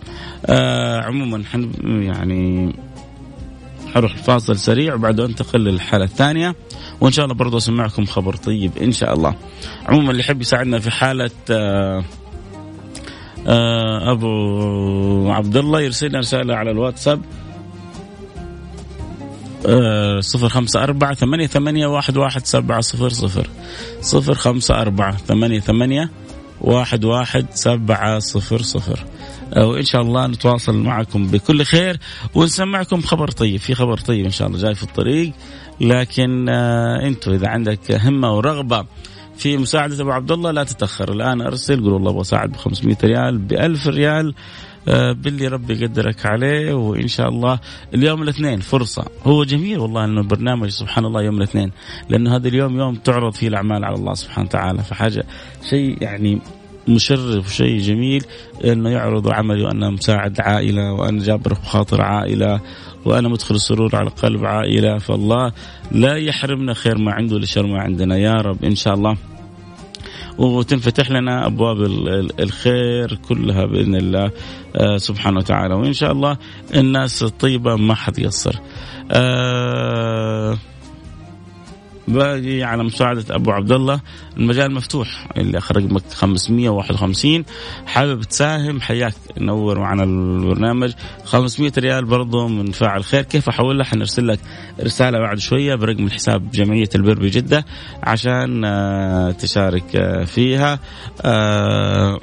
آه 0.46 1.00
عموما 1.00 1.42
يعني 1.84 2.72
حروح 3.94 4.12
الفاصل 4.12 4.56
سريع 4.56 4.94
وبعده 4.94 5.26
انتقل 5.26 5.60
للحالة 5.60 6.04
الثانية 6.04 6.54
وإن 7.00 7.12
شاء 7.12 7.24
الله 7.24 7.34
برضو 7.36 7.56
أسمعكم 7.56 8.04
خبر 8.04 8.36
طيب 8.36 8.70
إن 8.82 8.92
شاء 8.92 9.14
الله. 9.14 9.34
عموما 9.86 10.10
اللي 10.10 10.20
يحب 10.20 10.40
يساعدنا 10.40 10.78
في 10.78 10.90
حالة 10.90 11.30
آه، 11.50 12.04
أبو 13.46 15.30
عبد 15.30 15.56
الله 15.56 15.80
يرسل 15.80 16.08
لنا 16.08 16.18
رسالة 16.18 16.54
على 16.54 16.70
الواتساب. 16.70 17.22
آه، 19.66 20.20
صفر 20.20 20.48
خمسة 20.48 20.82
أربعة 20.82 21.14
ثمانية 21.14 21.46
ثمانية 21.46 21.86
واحد 21.86 22.16
واحد 22.16 22.46
سبعة 22.46 22.80
صفر 22.80 23.08
صفر. 23.08 23.46
صفر 24.00 24.34
خمسة 24.34 24.80
أربعة 24.80 25.16
ثمانية 25.16 25.60
ثمانية 25.60 26.10
واحد 26.60 27.04
واحد 27.04 27.46
سبعة 27.54 28.18
صفر 28.18 28.62
صفر. 28.62 29.04
آه، 29.54 29.66
وإن 29.66 29.84
شاء 29.84 30.02
الله 30.02 30.26
نتواصل 30.26 30.76
معكم 30.76 31.26
بكل 31.26 31.64
خير 31.64 32.00
ونسمعكم 32.34 33.00
خبر 33.00 33.30
طيب. 33.30 33.60
في 33.60 33.74
خبر 33.74 33.98
طيب 33.98 34.24
إن 34.24 34.30
شاء 34.30 34.48
الله 34.48 34.58
جاي 34.58 34.74
في 34.74 34.82
الطريق. 34.82 35.32
لكن 35.80 36.48
أنتم 37.02 37.32
إذا 37.32 37.48
عندك 37.48 37.92
همة 37.92 38.36
ورغبة 38.36 38.84
في 39.42 39.56
مساعدة 39.56 40.02
أبو 40.02 40.10
عبد 40.10 40.32
الله 40.32 40.50
لا 40.50 40.64
تتأخر. 40.64 41.12
الآن 41.12 41.40
أرسل 41.40 41.82
قول 41.82 41.92
والله 41.92 42.10
أبغى 42.10 42.20
أساعد 42.20 42.52
ب 42.52 42.56
500 42.56 42.96
ريال 43.04 43.38
ب 43.38 43.52
1000 43.52 43.88
ريال 43.88 44.34
آه، 44.88 45.12
باللي 45.12 45.46
ربي 45.46 45.82
يقدرك 45.82 46.26
عليه. 46.26 46.74
وإن 46.74 47.08
شاء 47.08 47.28
الله 47.28 47.58
اليوم 47.94 48.22
الاثنين 48.22 48.60
فرصة. 48.60 49.04
هو 49.24 49.44
جميل 49.44 49.78
والله 49.78 50.04
إنه 50.04 50.20
البرنامج 50.20 50.68
سبحان 50.68 51.04
الله 51.04 51.22
يوم 51.22 51.36
الاثنين. 51.36 51.72
لأنه 52.08 52.36
هذا 52.36 52.48
اليوم 52.48 52.78
يوم 52.78 52.94
تعرض 52.94 53.32
فيه 53.34 53.48
الأعمال 53.48 53.84
على 53.84 53.94
الله 53.94 54.14
سبحانه 54.14 54.46
وتعالى. 54.46 54.82
فحاجة 54.82 55.24
شيء 55.70 56.02
يعني 56.02 56.38
مشرف 56.88 57.46
وشيء 57.46 57.78
جميل 57.80 58.24
إنه 58.64 58.90
يعرض 58.90 59.28
عملي 59.28 59.62
وأنا 59.64 59.90
مساعد 59.90 60.40
عائلة 60.40 60.92
وأنا 60.92 61.22
جابر 61.22 61.52
بخاطر 61.52 62.02
عائلة 62.02 62.60
وأنا 63.04 63.28
مدخل 63.28 63.54
السرور 63.54 63.96
على 63.96 64.10
قلب 64.10 64.44
عائلة. 64.44 64.98
فالله 64.98 65.52
لا 65.92 66.16
يحرمنا 66.16 66.74
خير 66.74 66.98
ما 66.98 67.12
عنده 67.12 67.38
لشر 67.38 67.66
ما 67.66 67.80
عندنا. 67.80 68.16
يا 68.16 68.32
رب 68.32 68.64
إن 68.64 68.74
شاء 68.74 68.94
الله. 68.94 69.31
وتنفتح 70.38 71.10
لنا 71.10 71.46
أبواب 71.46 71.82
الخير 72.40 73.14
كلها 73.28 73.66
بإذن 73.66 73.94
الله 73.94 74.30
آه، 74.76 74.96
سبحانه 74.96 75.38
وتعالى 75.38 75.74
وإن 75.74 75.92
شاء 75.92 76.12
الله 76.12 76.36
الناس 76.74 77.22
الطيبة 77.22 77.76
ما 77.76 77.94
حد 77.94 78.18
يقصر. 78.18 78.54
آه 79.10 80.58
باقي 82.08 82.62
على 82.62 82.84
مساعدة 82.84 83.34
أبو 83.34 83.50
عبد 83.50 83.72
الله 83.72 84.00
المجال 84.36 84.74
مفتوح 84.74 85.28
اللي 85.36 85.58
رقمك 85.58 86.02
551 86.12 87.44
حابب 87.86 88.22
تساهم؟ 88.22 88.80
حياك. 88.80 89.14
نور 89.38 89.78
معنا 89.78 90.04
البرنامج. 90.04 90.92
500 91.24 91.72
ريال 91.78 92.04
برضو 92.04 92.48
من 92.48 92.72
فاعل 92.72 93.04
خير. 93.04 93.22
كيف 93.22 93.48
أحولها؟ 93.48 93.84
حنرسل 93.84 94.28
لك 94.28 94.38
رسالة 94.80 95.18
بعد 95.18 95.38
شوية 95.38 95.74
برقم 95.74 96.06
الحساب 96.06 96.50
جمعية 96.50 96.88
البر 96.94 97.18
بجدة 97.18 97.64
عشان 98.02 98.64
آه، 98.64 99.30
تشارك 99.30 99.96
آه، 99.96 100.24
فيها. 100.24 100.78
آه، 101.22 102.20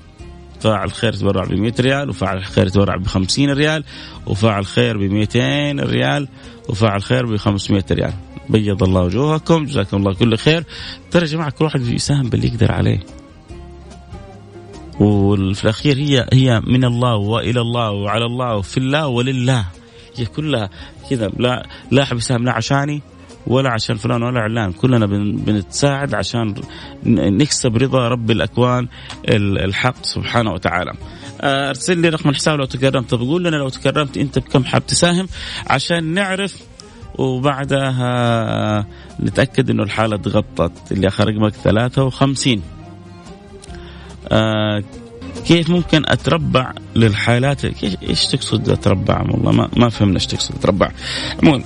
فاعل 0.60 0.92
خير 0.92 1.14
تبرع 1.14 1.46
ب 1.46 1.54
100 1.54 1.74
ريال 1.80 2.10
وفاعل 2.10 2.44
خير 2.44 2.68
تبرع 2.68 2.96
ب 2.96 3.08
50 3.08 3.50
ريال 3.50 3.84
وفاعل 4.26 4.66
خير 4.66 4.98
ب 4.98 5.02
200 5.02 5.80
ريال 5.80 6.28
وفاعل 6.70 7.02
خير 7.02 7.26
ب 7.26 7.36
500 7.36 7.84
ريال. 7.92 8.14
بيض 8.50 8.84
الله 8.84 9.02
وجوهكم 9.02 9.66
جزاكم 9.66 9.98
الله 9.98 10.14
كل 10.14 10.38
خير. 10.38 10.64
ترى 11.12 11.22
يا 11.22 11.28
جماعة 11.28 11.50
كل 11.50 11.66
واحد 11.66 11.82
يساهم 11.82 12.30
باللي 12.30 12.48
يقدر 12.48 12.72
عليه. 12.72 13.00
وفي 15.00 15.64
الأخير 15.64 15.98
هي 15.98 16.28
هي 16.34 16.62
من 16.68 16.86
الله 16.86 17.16
وإلى 17.16 17.62
الله 17.62 17.92
وعلى 17.92 18.26
الله 18.26 18.56
وفي 18.56 18.78
الله 18.78 19.08
ولله. 19.08 19.66
هي 20.18 20.26
كلها 20.26 20.70
كذا 21.10 21.32
لا 21.38 21.66
لا 21.92 22.04
أحد 22.04 22.18
يساهم 22.18 22.46
لا 22.46 22.52
عشاني 22.52 23.02
ولا 23.48 23.70
عشان 23.70 23.96
فلان 23.96 24.24
ولا 24.24 24.40
علان. 24.40 24.72
كلنا 24.72 25.06
بنتساعد 25.46 26.14
عشان 26.14 26.54
نكسب 27.06 27.78
رضا 27.78 28.08
رب 28.08 28.32
الأكوان 28.32 28.88
الحق 29.30 30.06
سبحانه 30.06 30.52
وتعالى. 30.52 30.94
آه، 31.42 31.70
أرسل 31.70 31.98
لي 31.98 32.10
رقم 32.10 32.30
الحساب 32.30 32.60
لو 32.60 32.66
تكرمت. 32.66 33.10
طب 33.10 33.20
قول 33.20 33.44
لنا 33.44 33.56
لو 33.56 33.70
تكرمت 33.70 34.18
أنت 34.18 34.40
بكم 34.40 34.64
حاب 34.64 34.86
تساهم؟ 34.86 35.28
عشان 35.68 36.04
نعرف 36.04 36.69
وبعدها 37.20 38.86
نتأكد 39.20 39.70
إنه 39.70 39.84
الحالة 39.84 40.18
تغطت 40.18 40.92
اللي 40.92 41.08
اخر 41.08 41.28
رقمك 41.28 41.54
53 41.54 42.62
آه 44.32 44.84
كيف 45.46 45.70
ممكن 45.70 46.04
أتربع 46.06 46.74
للحالات؟ 46.96 47.66
إيش 48.04 48.28
تقصد 48.28 48.70
أتربع؟ 48.70 49.22
والله 49.22 49.52
ما 49.52 49.70
ما 49.78 49.90
فهمنا 49.90 50.16
إيش 50.16 50.26
تقصد 50.26 50.56
أتربع. 50.56 50.92
عموما 51.44 51.64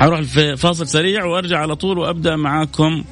أروح 0.00 0.20
فاصل 0.56 0.86
سريع 0.86 1.24
وأرجع 1.24 1.58
على 1.58 1.76
طول 1.76 1.98
وأبدأ 1.98 2.36
معاكم 2.36 3.04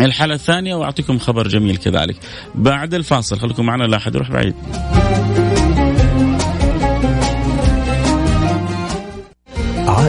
الحالة 0.00 0.34
الثانية 0.34 0.74
وأعطيكم 0.74 1.18
خبر 1.18 1.48
جميل 1.48 1.76
كذلك. 1.76 2.16
بعد 2.54 2.94
الفاصل 2.94 3.38
خليكم 3.38 3.66
معنا 3.66 3.84
لا 3.84 3.96
أحد 3.96 4.14
يروح 4.14 4.30
بعيد. 4.30 4.54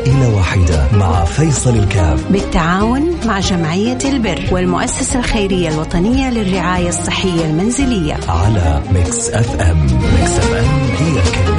عائلة 0.05 0.35
واحدة 0.35 0.87
مع 0.93 1.23
فيصل 1.25 1.75
الكاف. 1.75 2.31
بالتعاون 2.31 3.15
مع 3.25 3.39
جمعية 3.39 3.97
البر 4.05 4.41
والمؤسسة 4.51 5.19
الخيرية 5.19 5.69
الوطنية 5.69 6.29
للرعاية 6.29 6.89
الصحية 6.89 7.45
المنزلية. 7.45 8.17
على 8.29 8.81
Mix 8.93 9.29
FM. 9.29 9.81
Mix 9.81 10.31
FM 10.37 10.65
هي 10.97 11.13
كلها 11.13 11.54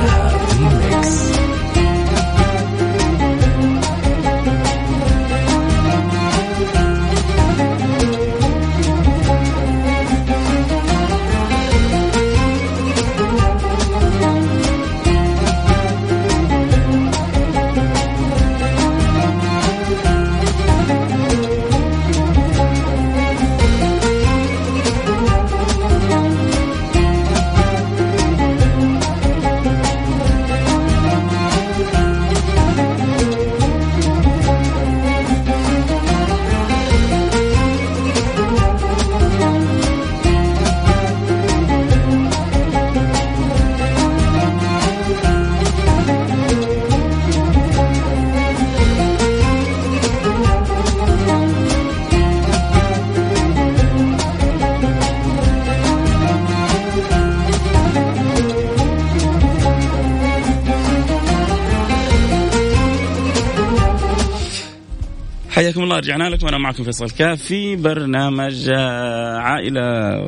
حياكم 65.57 65.83
الله 65.83 65.97
رجعنا 65.97 66.25
لكم. 66.25 66.47
أنا 66.47 66.59
معكم 66.59 66.85
فيصل 66.85 67.11
كاف 67.11 67.43
في 67.43 67.77
برنامج 67.77 68.69
آه، 68.69 69.39
عائلة 69.39 69.81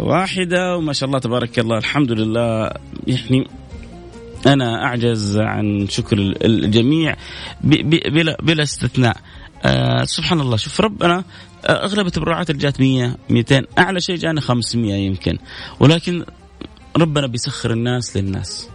واحدة. 0.02 0.76
وما 0.76 0.92
شاء 0.92 1.06
الله 1.06 1.18
تبارك 1.18 1.58
الله 1.58 1.78
الحمد 1.78 2.12
لله. 2.12 2.70
يعني 3.06 3.46
أنا 4.46 4.84
أعجز 4.84 5.38
عن 5.38 5.86
شكر 5.88 6.16
الجميع 6.18 7.16
بلا 7.62 8.36
بلا 8.42 8.62
استثناء. 8.62 9.16
آه 9.64 10.04
سبحان 10.04 10.40
الله. 10.40 10.56
شوف 10.56 10.80
ربنا 10.80 11.24
آه 11.66 11.84
أغلب 11.84 12.06
التبرعات 12.06 12.50
اللي 12.50 12.62
جات 12.62 12.80
100 12.80 13.16
200 13.30 13.62
أعلى 13.78 14.00
شيء 14.00 14.16
جانا 14.16 14.40
500 14.40 14.94
يمكن. 14.94 15.38
ولكن 15.80 16.24
ربنا 16.96 17.26
بيسخر 17.26 17.70
الناس 17.70 18.16
للناس. 18.16 18.68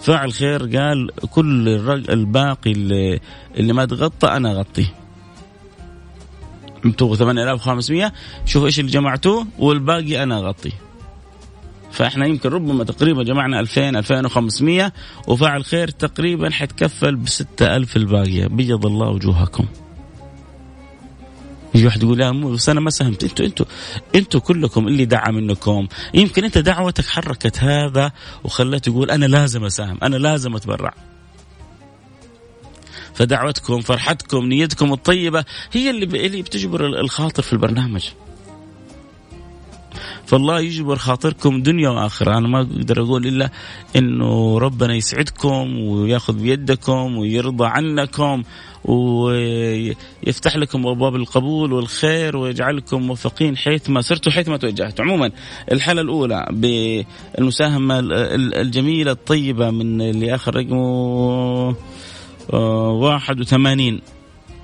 فاعل 0.00 0.32
خير 0.32 0.76
قال 0.76 1.10
كل 1.30 1.68
الباقي 2.10 2.72
اللي, 2.72 3.20
اللي 3.56 3.72
ما 3.72 3.84
تغطى 3.84 4.28
أنا 4.28 4.52
أغطيه. 4.52 5.01
أنتم 6.84 7.14
8500 7.14 8.12
شوفوا 8.44 8.66
إيش 8.66 8.80
اللي 8.80 8.90
جمعتوه 8.90 9.46
والباقي 9.58 10.22
أنا 10.22 10.38
أغطيه. 10.38 10.72
فإحنا 11.92 12.26
يمكن 12.26 12.48
ربما 12.48 12.84
تقريبا 12.84 13.22
جمعنا 13.22 13.60
2000 13.60 13.98
2500 13.98 14.92
وفاعل 15.28 15.64
خير 15.64 15.88
تقريبا 15.88 16.50
حتكفل 16.50 17.16
ب 17.16 17.28
6000 17.28 17.96
الباقية. 17.96 18.46
بيض 18.46 18.86
الله 18.86 19.08
وجوهكم. 19.08 19.66
يجي 21.74 21.86
واحد 21.86 22.02
يقول 22.02 22.18
لا 22.18 22.30
بس 22.30 22.68
أنا 22.68 22.80
ما 22.80 22.90
ساهمت. 22.90 23.24
أنتوا 23.24 23.46
أنتوا 23.46 23.66
أنتوا 24.14 24.40
كلكم 24.40 24.88
اللي 24.88 25.04
دعا 25.04 25.30
منكم. 25.30 25.86
يمكن 26.14 26.44
أنت 26.44 26.58
دعوتك 26.58 27.06
حركت 27.06 27.58
هذا 27.58 28.12
وخلته 28.44 28.90
يقول 28.90 29.10
أنا 29.10 29.26
لازم 29.26 29.64
أساهم 29.64 29.98
أنا 30.02 30.16
لازم 30.16 30.56
أتبرع. 30.56 30.94
فدعوتكم 33.14 33.80
فرحتكم 33.80 34.44
نيتكم 34.44 34.92
الطيبة 34.92 35.44
هي 35.72 35.90
اللي 35.90 36.26
اللي 36.26 36.42
بتجبر 36.42 36.86
الخاطر 36.86 37.42
في 37.42 37.52
البرنامج. 37.52 38.08
فالله 40.26 40.60
يجبر 40.60 40.96
خاطركم 40.96 41.62
دنيا 41.62 41.88
وآخرة. 41.88 42.38
أنا 42.38 42.48
ما 42.48 42.60
أقدر 42.60 43.02
أقول 43.02 43.26
إلا 43.26 43.50
إنه 43.96 44.58
ربنا 44.58 44.94
يسعدكم 44.94 45.78
وياخذ 45.78 46.32
بيدكم 46.32 47.16
ويرضى 47.16 47.66
عنكم 47.66 48.42
ويفتح 48.84 50.56
لكم 50.56 50.86
أبواب 50.86 51.16
القبول 51.16 51.72
والخير 51.72 52.36
ويجعلكم 52.36 53.02
موفقين 53.02 53.56
حيث 53.56 53.90
ما 53.90 54.02
سرتوا 54.02 54.32
حيث 54.32 54.48
ما 54.48 54.56
توجهتوا 54.56 55.04
عموما 55.04 55.30
الحالة 55.72 56.00
الأولى 56.00 56.46
بالمساهمة 56.50 57.98
الجميلة 58.60 59.12
الطيبة 59.12 59.70
من 59.70 60.00
اللي 60.00 60.34
آخر 60.34 60.56
رقمه 60.56 61.76
81 62.48 64.00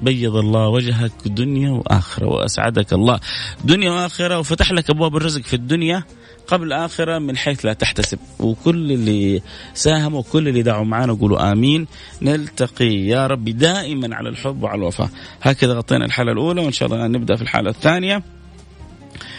بيض 0.02 0.36
الله 0.36 0.68
وجهك 0.68 1.12
دنيا 1.26 1.70
وآخرة 1.70 2.26
وأسعدك 2.26 2.92
الله. 2.92 3.20
دنيا 3.64 3.90
وآخرة 3.90 4.38
وفتح 4.38 4.72
لك 4.72 4.90
أبواب 4.90 5.16
الرزق 5.16 5.42
في 5.42 5.54
الدنيا 5.54 6.04
قبل 6.46 6.72
آخرة 6.72 7.18
من 7.18 7.36
حيث 7.36 7.66
لا 7.66 7.72
تحتسب. 7.72 8.18
وكل 8.40 8.92
اللي 8.92 9.42
ساهموا 9.74 10.18
وكل 10.18 10.48
اللي 10.48 10.62
دعوا 10.62 10.84
معنا 10.84 11.12
قولوا 11.12 11.52
آمين. 11.52 11.86
نلتقي 12.22 12.94
يا 12.94 13.26
رب 13.26 13.44
دائما 13.44 14.16
على 14.16 14.28
الحب 14.28 14.62
وعلى 14.62 14.78
الوفاء 14.78 15.08
هكذا 15.42 15.74
غطينا 15.74 16.04
الحالة 16.04 16.32
الأولى 16.32 16.60
وإن 16.60 16.72
شاء 16.72 16.88
الله 16.88 17.06
نبدأ 17.06 17.36
في 17.36 17.42
الحالة 17.42 17.70
الثانية. 17.70 18.22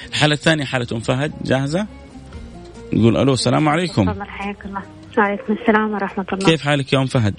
الحالة 0.10 0.34
الثانية 0.34 0.66
حالة 0.66 0.88
أم 0.92 1.00
فهد 1.00 1.32
جاهزة؟ 1.44 1.88
نقول 2.94 3.18
ألو 3.18 3.34
السلام 3.34 3.70
عليكم. 3.70 4.24
حياك 4.24 4.66
الله. 4.66 4.82
وعليكم 5.18 5.54
السلام 5.54 5.94
ورحمة 5.94 6.26
الله. 6.34 6.46
كيف 6.46 6.62
حالك 6.62 6.94
يا 6.94 7.00
أم 7.00 7.06
فهد؟ 7.06 7.34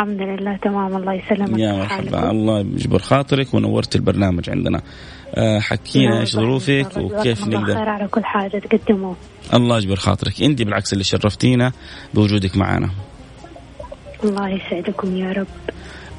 الحمد 0.00 0.22
لله 0.22 0.56
تمام. 0.56 0.96
الله 0.96 1.12
يسلمك. 1.12 1.58
يا 1.58 1.72
مرحبا. 1.72 2.30
الله 2.30 2.60
يجبر 2.60 2.98
خاطرك 2.98 3.54
ونورت 3.54 3.96
البرنامج 3.96 4.50
عندنا. 4.50 4.82
آه، 5.34 5.60
حكينا 5.60 6.20
إيش 6.20 6.32
ظروفك 6.32 6.96
وكيف 6.96 7.48
نقدر 7.48 7.74
خير 7.74 7.88
على 7.88 8.08
كل 8.08 8.24
حاجة 8.24 8.58
تقدموه. 8.58 9.16
الله 9.54 9.76
يجبر 9.76 9.96
خاطرك. 9.96 10.42
أنت 10.42 10.62
بالعكس 10.62 10.92
اللي 10.92 11.04
شرفتينا 11.04 11.72
بوجودك 12.14 12.56
معنا. 12.56 12.90
الله 14.24 14.48
يسعدكم 14.48 15.16
يا 15.16 15.32
رب. 15.32 15.46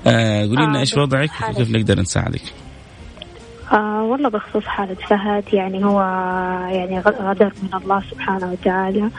آه 0.08 0.42
قولي 0.42 0.66
لنا 0.66 0.78
آه 0.78 0.80
إيش 0.80 0.98
وضعك 0.98 1.30
وكيف 1.50 1.72
نقدر 1.72 2.00
نساعدك؟ 2.00 2.42
آه 3.74 4.04
والله 4.04 4.30
بخصوص 4.30 4.64
حالة 4.64 4.98
فهد 5.10 5.44
يعني 5.54 5.86
هو 5.86 6.02
يعني 6.72 7.00
غدر 7.00 7.54
من 7.64 7.82
الله 7.82 8.04
سبحانه 8.12 8.52
وتعالى. 8.52 9.10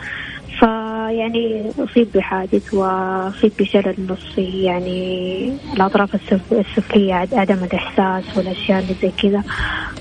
فيعني 0.58 1.70
أصيب 1.78 2.08
بحادث 2.14 2.74
وأصيب 2.74 3.52
بشلل 3.58 3.94
نصفي 4.08 4.62
يعني 4.62 5.52
الأطراف 5.74 6.32
السفلية 6.52 7.14
عدم 7.14 7.64
الإحساس 7.64 8.36
والأشياء 8.36 8.78
اللي 8.78 8.94
زي 9.02 9.10
كذا. 9.22 9.42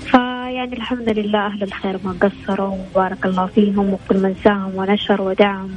فيعني 0.06 0.76
الحمد 0.76 1.08
لله 1.08 1.46
أهل 1.46 1.62
الخير 1.62 1.98
ما 2.04 2.14
قصروا 2.20 2.76
وبارك 2.94 3.26
الله 3.26 3.46
فيهم 3.46 3.92
وكل 3.92 4.16
من 4.16 4.34
ساهم 4.44 4.72
ونشر 4.76 5.22
ودعم 5.22 5.70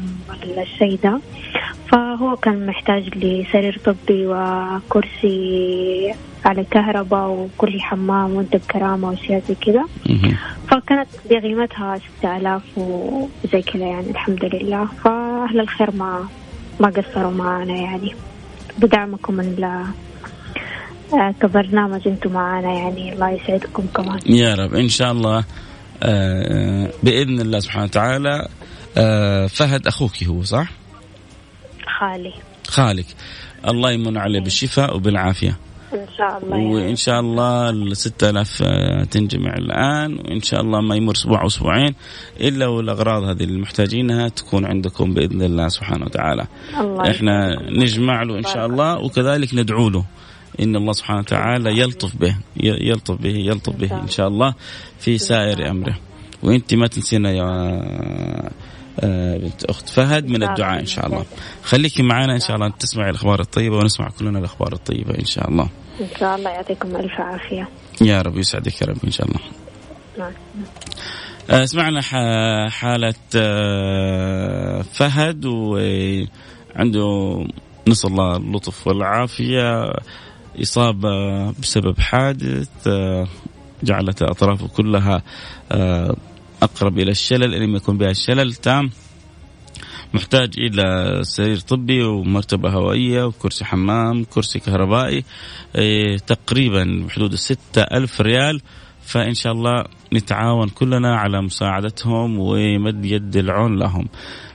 الشيء 0.58 1.00
ده. 1.04 1.20
فهو 1.92 2.36
كان 2.36 2.66
محتاج 2.68 3.18
لسرير 3.18 3.80
طبي 3.86 4.28
وكرسي 4.28 6.14
على 6.46 6.64
كهرباء 6.72 7.30
وكل 7.30 7.82
حمام 7.82 8.36
وانت 8.36 8.56
بكرامة 8.56 9.10
وأشياء 9.10 9.44
زي 9.48 9.56
كذا. 9.56 9.86
فكانت 10.80 11.10
بقيمتها 11.30 11.98
ستة 11.98 12.38
آلاف 12.38 12.78
وزي 12.78 13.62
كذا 13.62 13.86
يعني 13.86 14.10
الحمد 14.10 14.46
لله. 14.46 14.86
فأهل 14.86 15.60
الخير 15.60 15.92
ما 15.92 16.28
ما 16.80 16.88
قصروا 16.88 17.32
معنا 17.32 17.74
يعني. 17.74 18.16
بدعمكم 18.78 19.40
كبرنامج 21.42 22.08
أنتم 22.08 22.32
معنا 22.32 22.74
يعني. 22.74 23.14
الله 23.14 23.30
يسعدكم 23.30 23.88
كمان. 23.96 24.20
يا 24.26 24.56
رب. 24.56 24.74
إن 24.76 24.90
شاء 24.90 25.12
الله 25.12 25.44
آه، 26.04 26.92
بإذن 27.04 27.42
الله 27.42 27.60
سبحانه 27.60 27.84
وتعالى 27.84 28.48
آه، 28.98 29.48
فهد 29.48 29.88
أخوك 29.88 30.24
هو 30.24 30.44
صح؟ 30.44 30.68
خالي. 32.00 32.34
خالك. 32.68 33.06
الله 33.68 33.92
يمن 33.92 34.18
عليه 34.18 34.40
بالشفاء 34.40 34.96
وبالعافية. 34.96 35.58
إن 35.94 36.08
شاء 36.18 36.38
الله 36.44 36.58
وإن 36.58 36.96
شاء 36.96 37.20
الله 37.20 37.70
ال 37.70 37.98
6000 37.98 38.62
آه، 38.62 39.04
تنجمع 39.04 39.54
الآن 39.54 40.14
وإن 40.14 40.42
شاء 40.42 40.62
الله 40.62 40.82
ما 40.82 40.96
يمر 40.96 41.14
أسبوع 41.14 41.42
أو 41.42 41.48
أسبوعين 41.48 41.96
إلا 42.42 42.68
والأغراض 42.68 43.24
هذه 43.24 43.44
اللي 43.44 43.62
محتاجينها 43.62 44.28
تكون 44.28 44.66
عندكم 44.66 45.14
بإذن 45.14 45.42
الله 45.42 45.68
سبحانه 45.68 46.06
وتعالى. 46.06 46.48
الله 46.80 47.12
إحنا 47.12 47.56
نجمع 47.70 48.24
له 48.24 48.38
إن 48.38 48.44
شاء 48.44 48.66
الله 48.66 49.00
وكذلك 49.00 49.54
ندعو 49.54 49.90
له. 49.90 50.06
إن 50.60 50.76
الله 50.76 50.92
سبحانه 50.92 51.20
وتعالى 51.20 51.80
يلطف 51.80 52.16
به 52.16 52.38
يلطف 52.64 53.22
به 53.22 53.36
يلطف 53.36 53.76
به 53.76 54.02
إن 54.02 54.08
شاء 54.08 54.28
الله. 54.28 54.54
في 55.00 55.18
سائر 55.18 55.70
أمره. 55.70 55.98
وانت 56.44 56.74
ما 56.74 56.88
تنسينا 56.88 57.32
يا 57.32 57.82
بنت 59.04 59.64
أخت 59.64 59.90
فهد 59.90 60.28
من 60.28 60.44
الدعاء 60.44 60.80
إن 60.80 60.86
شاء 60.86 61.06
الله. 61.06 61.26
خليكي 61.64 62.04
معنا 62.04 62.34
إن 62.34 62.40
شاء 62.40 62.56
الله 62.56 62.70
تسمعي 62.70 63.10
الأخبار 63.10 63.40
الطيبة 63.40 63.78
ونسمع 63.78 64.10
كلنا 64.20 64.40
الأخبار 64.40 64.74
الطيبة 64.74 65.20
إن 65.20 65.26
شاء 65.26 65.50
الله. 65.50 65.70
إن 66.02 66.08
شاء 66.20 66.36
الله 66.36 66.50
يعطيكم 66.50 66.96
ألف 66.96 67.12
عافية. 67.20 67.70
يا 68.02 68.22
رب 68.22 68.38
يسعدك 68.38 68.82
يا 68.82 68.88
رب 68.88 68.98
إن 69.06 69.12
شاء 69.12 69.28
الله. 69.28 69.40
نعم. 70.20 70.32
آه، 71.50 71.66
سمعنا 71.66 72.02
حالة 72.70 73.14
آه، 73.36 74.82
فهد 74.82 75.46
وعنده 75.46 77.08
نسأل 77.88 78.10
الله 78.10 78.38
اللطف 78.38 78.88
والعافية. 78.88 79.94
إصابة 80.62 81.52
بسبب 81.52 82.00
حادث 82.00 82.88
جعلت 83.84 84.22
أطرافه 84.22 84.68
كلها 84.68 85.22
أقرب 86.66 87.00
إلى 87.00 87.12
الشلل 87.12 87.54
إن 87.54 87.62
لم 87.62 87.76
يكن 87.76 87.98
بها 87.98 88.12
الشلل 88.12 88.54
تام 88.54 88.90
محتاج 90.14 90.54
إلى 90.58 91.20
سرير 91.24 91.60
طبي 91.60 92.04
ومرتبة 92.04 92.70
هوائية 92.70 93.24
وكرسي 93.24 93.66
حمام 93.66 94.24
كرسي 94.24 94.60
كهربائي 94.60 95.24
إيه 95.76 96.18
تقريبا 96.18 97.06
بحدود 97.08 97.34
الستة 97.34 97.82
ألف 97.82 98.22
ريال. 98.22 98.62
فإن 99.06 99.34
شاء 99.34 99.54
الله 99.54 99.84
نتعاون 100.14 100.70
كلنا 100.70 101.16
على 101.16 101.42
مساعدتهم 101.42 102.40
ومد 102.40 103.06
يد 103.06 103.36
العون 103.36 103.80
لهم. 103.80 104.08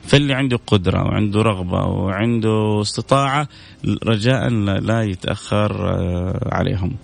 فاللي 0.03 0.35
عنده 0.35 0.59
قدرة 0.66 1.03
وعنده 1.03 1.42
رغبة 1.42 1.85
وعنده 1.85 2.81
استطاعة 2.81 3.49
رجاء 4.05 4.49
لا 4.88 5.03
يتأخر 5.03 5.88
آه، 5.88 6.49
عليهم. 6.53 6.96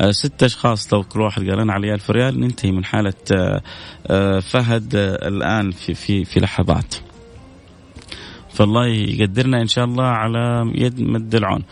آه، 0.00 0.10
ست 0.10 0.42
أشخاص 0.42 0.94
لو 0.94 1.02
كل 1.02 1.20
واحد 1.20 1.50
قال 1.50 1.60
أنا 1.60 1.72
علي 1.72 1.94
ألف 1.94 2.10
ريال 2.10 2.40
ننتهي 2.40 2.72
من 2.72 2.84
حالة 2.84 3.12
آه، 3.32 3.62
آه، 4.06 4.40
فهد 4.40 4.90
الآن 5.22 5.70
في 5.70 5.94
في 5.94 6.24
في 6.24 6.40
لحظات. 6.40 6.94
فالله 8.50 8.86
يقدرنا 8.86 9.62
إن 9.62 9.66
شاء 9.66 9.84
الله 9.84 10.04
على 10.04 10.72
يد 10.74 11.00
مد 11.00 11.34
العون. 11.34 11.64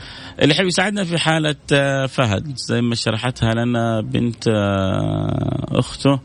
اللي 0.42 0.54
يحب 0.54 0.66
يساعدنا 0.66 1.04
في 1.04 1.18
حالة 1.18 1.56
فهد 2.06 2.56
زي 2.56 2.80
ما 2.80 2.94
شرحتها 2.94 3.54
لنا 3.54 4.00
بنت 4.00 4.48
أخته 5.72 6.20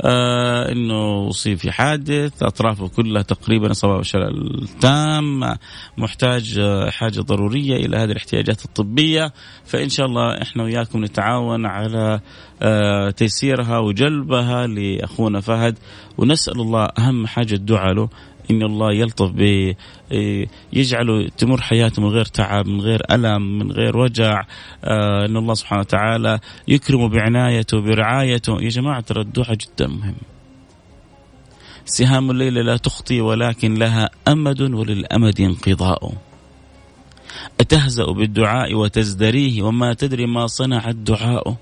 آه 0.00 0.72
إنه 0.72 1.28
اصيب 1.28 1.58
في 1.58 1.72
حادث 1.72 2.42
أطرافه 2.42 2.88
كلها 2.88 3.22
تقريبا 3.22 3.70
اصابه 3.70 4.02
شلل 4.02 4.68
تام 4.80 5.40
محتاج 5.98 6.60
حاجة 6.88 7.20
ضرورية 7.20 7.76
إلى 7.76 7.96
هذه 7.96 8.10
الاحتياجات 8.10 8.64
الطبية. 8.64 9.32
فإن 9.64 9.88
شاء 9.88 10.06
الله 10.06 10.42
إحنا 10.42 10.62
وياكم 10.62 11.04
نتعاون 11.04 11.66
على 11.66 12.20
آه 12.62 13.10
تيسيرها 13.10 13.78
وجلبها 13.78 14.66
لأخونا 14.66 15.40
فهد 15.40 15.78
ونسأل 16.18 16.60
الله 16.60 16.84
أهم 16.98 17.26
حاجة 17.26 17.54
الدعاء 17.54 17.94
له 17.94 18.08
إن 18.50 18.62
الله 18.62 18.92
يلطف 18.92 19.30
ب 19.30 19.40
إيه، 20.12 20.48
يجعله 20.72 21.28
تمر 21.28 21.60
حياته 21.60 22.02
من 22.02 22.08
غير 22.08 22.24
تعب 22.24 22.66
من 22.66 22.80
غير 22.80 23.02
ألم 23.10 23.58
من 23.58 23.72
غير 23.72 23.96
وجع. 23.96 24.44
آه، 24.84 25.26
إن 25.26 25.36
الله 25.36 25.54
سبحانه 25.54 25.80
وتعالى 25.80 26.38
يكرمه 26.68 27.08
بعنايته 27.08 27.80
برعايته. 27.80 28.60
يا 28.60 28.68
جماعة 28.68 29.00
ترى 29.00 29.20
الدعاء 29.20 29.54
جدا 29.54 29.86
مهم. 29.86 30.14
سهام 31.84 32.30
الليل 32.30 32.54
لا 32.54 32.76
تخطي 32.76 33.20
ولكن 33.20 33.74
لها 33.74 34.10
أمد 34.28 34.60
وللأمد 34.60 35.40
انقضاء. 35.40 36.12
أتهزأ 37.60 38.04
بالدعاء 38.04 38.74
وتزدريه 38.74 39.62
وما 39.62 39.94
تدري 39.94 40.26
ما 40.26 40.46
صنع 40.46 40.88
الدعاء. 40.88 41.56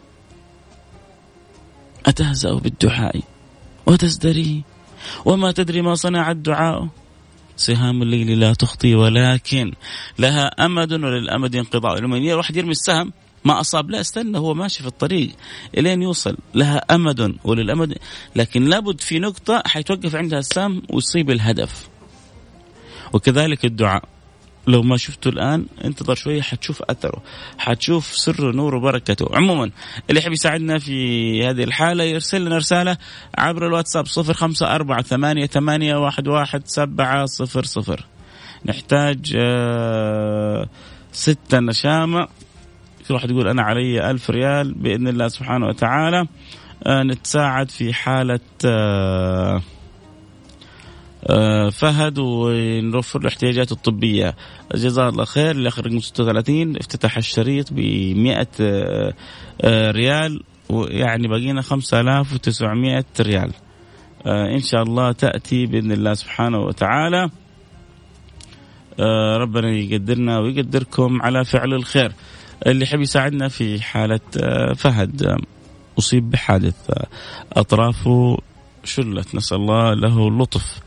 أتهزأ 2.07 2.55
بالدعاء 2.55 3.21
وتزدريه. 3.87 4.61
وما 5.25 5.53
تدري 5.53 5.83
ما 5.83 5.95
صنع 5.95 6.31
الدعاء. 6.31 6.89
سهام 7.57 8.03
الليل 8.03 8.41
لا 8.41 8.55
تخطي 8.55 8.95
ولكن 8.95 9.73
لها 10.19 10.47
أمد 10.47 10.93
وللأمد 10.93 11.57
انقضاء. 11.57 12.01
لما 12.01 12.17
الواحد 12.17 12.57
يرمي 12.57 12.71
السهم 12.71 13.13
ما 13.45 13.61
أصاب 13.61 13.91
لا 13.91 14.01
استنى 14.01 14.39
هو 14.39 14.55
ماشي 14.55 14.83
في 14.83 14.89
الطريق. 14.89 15.31
إلين 15.79 16.03
يوصل. 16.03 16.37
لها 16.55 16.95
أمد 16.95 17.37
وللأمد. 17.45 17.99
لكن 18.37 18.65
لابد 18.65 19.01
في 19.01 19.19
نقطة 19.19 19.63
حيتوقف 19.67 20.17
عندها 20.17 20.39
السهم 20.39 20.83
ويصيب 20.91 21.31
الهدف. 21.31 21.89
وكذلك 23.13 23.65
الدعاء. 23.65 24.20
لو 24.67 24.83
ما 24.83 24.97
شفته 24.97 25.29
الآن 25.29 25.67
انتظر 25.85 26.15
شوية 26.15 26.43
حتشوف 26.43 26.83
أثره 26.83 27.23
حتشوف 27.59 28.07
سر 28.07 28.53
نور 28.53 28.75
وبركته 28.75 29.27
عموما 29.37 29.71
اللي 30.11 30.21
يحب 30.21 30.33
يساعدنا 30.33 30.79
في 30.79 31.47
هذه 31.47 31.65
الحالة 31.65 32.05
يرسل 32.05 32.45
لنا 32.45 32.57
رسالة 32.57 32.97
عبر 33.39 33.67
الواتساب 33.67 34.07
صفر 34.07 34.35
خمسة 34.35 34.75
أربعة 34.75 35.03
ثمانية, 35.03 35.47
ثمانية 35.47 35.97
واحد, 35.97 36.29
واحد 36.29 36.63
سبعة 36.67 37.27
صفر 37.27 37.65
صفر. 37.65 38.05
نحتاج 38.67 39.33
آه 39.37 40.69
ستة 41.13 41.61
نشامة. 41.61 42.29
كل 43.09 43.15
واحد 43.15 43.31
يقول 43.31 43.49
أنا 43.49 43.63
علي 43.63 44.11
ألف 44.11 44.31
ريال 44.31 44.75
بإذن 44.75 45.09
الله 45.09 45.29
سبحانه 45.29 45.67
وتعالى. 45.67 46.27
آه 46.87 47.03
نتساعد 47.03 47.71
في 47.71 47.93
حالة 47.93 48.41
آه، 48.65 49.63
فهد 51.71 52.19
ونوفر 52.19 53.21
له 53.21 53.29
احتياجاته 53.29 53.73
الطبية. 53.73 54.37
جزاه 54.75 55.09
الله 55.09 55.25
خير. 55.25 55.51
اللي 55.51 55.69
اخر 55.69 55.87
رقم 55.87 56.01
36 56.01 56.77
افتتح 56.77 57.17
الشريط 57.17 57.73
ب 57.73 57.81
100 58.17 58.49
آه، 58.61 59.15
آه، 59.61 59.91
ريال 59.91 60.43
ويعني 60.69 61.29
باقينا 61.29 61.63
5900 61.63 63.05
ريال. 63.21 63.53
إن 64.27 64.61
شاء 64.61 64.83
الله 64.83 65.13
تأتي 65.13 65.67
بإذن 65.67 65.93
الله 65.93 66.15
سبحانه 66.15 66.59
وتعالى. 66.59 67.31
ربنا 69.39 69.71
يقدرنا 69.71 70.39
ويقدركم 70.39 71.23
على 71.23 71.45
فعل 71.45 71.75
الخير. 71.75 72.13
اللي 72.67 72.83
يحب 72.83 73.01
يساعدنا 73.01 73.49
في 73.49 73.83
حالة 73.83 74.21
فهد 74.75 75.37
أصيب 75.99 76.31
بحادث 76.31 76.91
أطرافه 77.53 78.39
شلت. 78.85 79.35
نسأل 79.35 79.57
الله 79.57 79.95
له 79.95 80.29
اللطف 80.29 80.81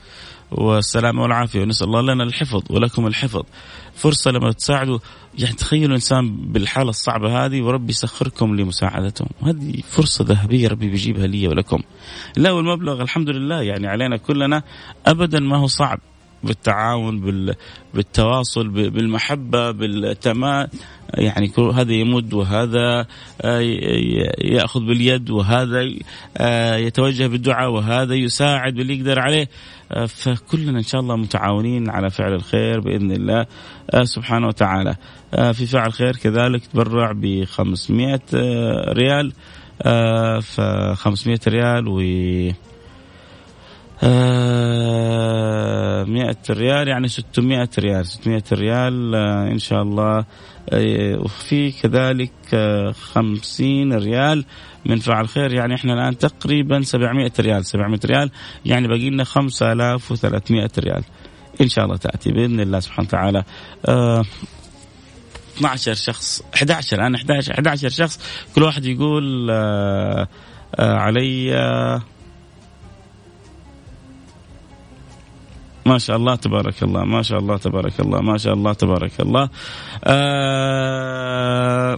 والسلامة 0.57 1.21
والعافية. 1.21 1.61
ونسأل 1.61 1.87
الله 1.87 2.13
لنا 2.13 2.23
الحفظ 2.23 2.63
ولكم 2.69 3.07
الحفظ. 3.07 3.43
فرصة 3.95 4.31
لما 4.31 4.51
تساعدوا. 4.51 4.99
يعني 5.39 5.55
تخيلوا 5.55 5.95
إنسان 5.95 6.35
بالحالة 6.35 6.89
الصعبة 6.89 7.45
هذه 7.45 7.61
وربي 7.61 7.89
يسخركم 7.89 8.55
لمساعدتهم 8.55 9.27
هذه 9.43 9.73
فرصة 9.89 10.25
ذهبية 10.25 10.67
ربي 10.67 10.89
بيجيبها 10.89 11.27
لي 11.27 11.47
ولكم. 11.47 11.79
لا 12.37 12.51
والمبلغ 12.51 13.01
الحمد 13.01 13.29
لله 13.29 13.61
يعني 13.61 13.87
علينا 13.87 14.17
كلنا 14.17 14.63
أبدا 15.05 15.39
ما 15.39 15.57
هو 15.57 15.67
صعب. 15.67 15.99
بالتعاون 16.43 17.21
بالتواصل 17.93 18.67
بالمحبة 18.69 19.71
بالتمام 19.71 20.67
يعني 21.17 21.51
هذا 21.73 21.93
يمد 21.93 22.33
وهذا 22.33 23.05
آه، 23.41 23.59
يأخذ 24.37 24.79
باليد 24.79 25.29
وهذا 25.29 25.89
آه، 26.37 26.75
يتوجه 26.75 27.27
بالدعاء 27.27 27.71
وهذا 27.71 28.15
يساعد 28.15 28.73
باللي 28.73 28.99
يقدر 28.99 29.19
عليه. 29.19 29.49
آه، 29.91 30.05
فكلنا 30.05 30.77
إن 30.77 30.83
شاء 30.83 31.01
الله 31.01 31.15
متعاونين 31.15 31.89
على 31.89 32.09
فعل 32.09 32.33
الخير 32.33 32.79
بإذن 32.79 33.11
الله 33.11 33.45
سبحانه 34.03 34.47
وتعالى. 34.47 34.95
في 35.31 35.65
فعل 35.65 35.93
خير 35.93 36.15
كذلك 36.15 36.65
تبرع 36.65 37.11
ب 37.11 37.43
500 37.43 38.19
ريال 38.93 39.33
ف 40.41 40.61
500 40.93 41.39
ريال 41.47 41.87
و 41.87 42.01
100 44.03 46.35
ريال 46.49 46.87
يعني 46.87 47.07
600 47.07 47.69
ريال 47.79 48.07
600 48.07 48.43
ريال 48.53 49.15
إن 49.51 49.59
شاء 49.59 49.81
الله. 49.81 50.25
وفي 51.17 51.71
كذلك 51.71 52.31
50 53.13 53.93
ريال 53.93 54.45
من 54.85 54.99
فعل 54.99 55.27
خير. 55.27 55.53
يعني 55.53 55.75
إحنا 55.75 55.93
الآن 55.93 56.17
تقريبا 56.17 56.81
700 56.81 57.31
ريال 57.39 57.65
700 57.65 57.99
ريال 58.05 58.31
يعني 58.65 58.87
باقي 58.87 59.09
لنا 59.09 59.23
5300 59.23 60.69
ريال. 60.79 61.03
إن 61.61 61.69
شاء 61.69 61.85
الله 61.85 61.97
تأتي 61.97 62.31
بإذن 62.31 62.59
الله 62.59 62.79
سبحانه 62.79 63.07
وتعالى. 63.07 63.43
آه 63.85 64.23
12 65.57 65.93
شخص 65.93 66.41
11 66.55 66.97
الان 66.97 67.15
11 67.15 67.53
11 67.53 67.89
شخص 67.89 68.19
كل 68.55 68.63
واحد 68.63 68.85
يقول 68.85 69.49
آه 69.51 70.27
آه 70.75 70.93
علي 70.93 71.53
ما 75.85 75.97
شاء 75.97 76.15
الله 76.17 76.35
تبارك 76.35 76.83
الله 76.83 77.03
ما 77.03 77.21
شاء 77.21 77.39
الله 77.39 77.57
تبارك 77.57 77.99
الله 77.99 78.21
ما 78.21 78.37
شاء 78.37 78.53
الله 78.53 78.73
تبارك 78.73 79.11
الله. 79.19 79.49
آه 80.03 81.97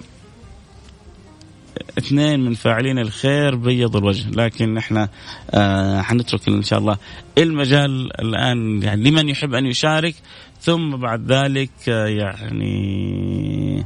اثنين 1.97 2.39
من 2.39 2.53
فاعلين 2.53 2.99
الخير 2.99 3.55
بيض 3.55 3.95
الوجه 3.95 4.29
لكن 4.29 4.77
إحنا 4.77 5.09
آه 5.51 6.01
حنترك 6.01 6.47
إن 6.47 6.63
شاء 6.63 6.79
الله 6.79 6.97
المجال 7.37 8.21
الآن 8.21 8.83
يعني 8.83 9.09
لمن 9.09 9.29
يحب 9.29 9.53
أن 9.53 9.65
يشارك 9.65 10.15
ثم 10.61 10.95
بعد 10.95 11.31
ذلك 11.31 11.71
آه 11.89 12.07
يعني 12.07 13.85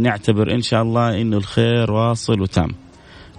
نعتبر 0.00 0.54
إن 0.54 0.62
شاء 0.62 0.82
الله 0.82 1.20
إنه 1.20 1.36
الخير 1.36 1.92
واصل 1.92 2.40
وتام. 2.40 2.68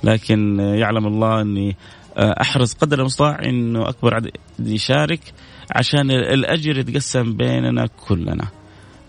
لكن 0.03 0.59
يعلم 0.59 1.07
الله 1.07 1.41
إني 1.41 1.75
آه، 2.17 2.35
أحرص 2.41 2.73
قدر 2.73 2.99
المستطاع 2.99 3.39
إنه 3.45 3.89
أكبر 3.89 4.13
عدد 4.15 4.31
يشارك. 4.59 5.19
عشان 5.71 6.11
الأجر 6.11 6.77
يتقسم 6.77 7.37
بيننا 7.37 7.87
كلنا. 7.87 8.47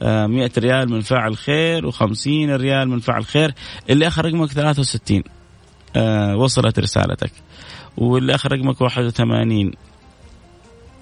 آه، 0.02 0.26
مئة 0.26 0.50
ريال 0.58 0.90
من 0.90 1.00
فاعل 1.00 1.36
خير 1.36 1.90
و50 1.90 2.26
ريال 2.26 2.88
من 2.88 2.98
فاعل 2.98 3.24
خير. 3.24 3.54
اللي 3.90 4.06
آخر 4.06 4.24
رقمك 4.24 4.52
63 4.52 5.22
آه، 5.96 6.36
وصلت 6.36 6.78
رسالتك. 6.78 7.32
واللي 7.96 8.34
آخر 8.34 8.52
رقمك 8.52 8.80
81 8.80 9.72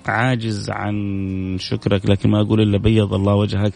عاجز 0.09 0.71
عن 0.71 1.57
شكرك 1.61 2.11
لكن 2.11 2.31
ما 2.31 2.41
أقول 2.41 2.61
إلا 2.61 2.79
بيض 2.79 3.15
الله 3.15 3.35
وجهك 3.35 3.73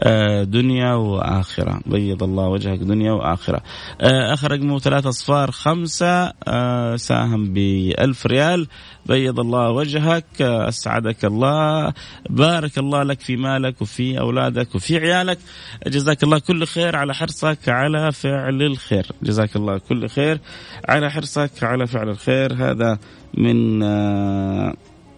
آه، 0.00 0.44
دنيا 0.44 0.94
وآخرة. 0.94 1.80
بيض 1.86 2.22
الله 2.22 2.48
وجهك 2.48 2.78
دنيا 2.78 3.12
وآخرة. 3.12 3.60
آه، 4.00 4.32
آخر 4.32 4.52
رقمه 4.52 4.78
ثلاثة 4.78 5.08
أصفار 5.08 5.50
خمسة 5.50 6.32
آه، 6.48 6.96
ساهم 6.96 7.52
بألف 7.52 8.26
ريال. 8.26 8.66
بيض 9.06 9.40
الله 9.40 9.70
وجهك 9.70 10.42
أسعدك 10.42 11.24
الله 11.24 11.92
بارك 12.30 12.78
الله 12.78 13.02
لك 13.02 13.20
في 13.20 13.36
مالك 13.36 13.82
وفي 13.82 14.20
أولادك 14.20 14.74
وفي 14.74 14.98
عيالك. 14.98 15.38
جزاك 15.86 16.22
الله 16.22 16.38
كل 16.38 16.66
خير 16.66 16.96
على 16.96 17.14
حرصك 17.14 17.68
على 17.68 18.12
فعل 18.12 18.62
الخير. 18.62 19.06
جزاك 19.22 19.56
الله 19.56 19.78
كل 19.78 20.08
خير 20.08 20.40
على 20.88 21.10
حرصك 21.10 21.50
على 21.62 21.86
فعل 21.86 22.08
الخير. 22.08 22.54
هذا 22.54 22.98
من 23.34 23.82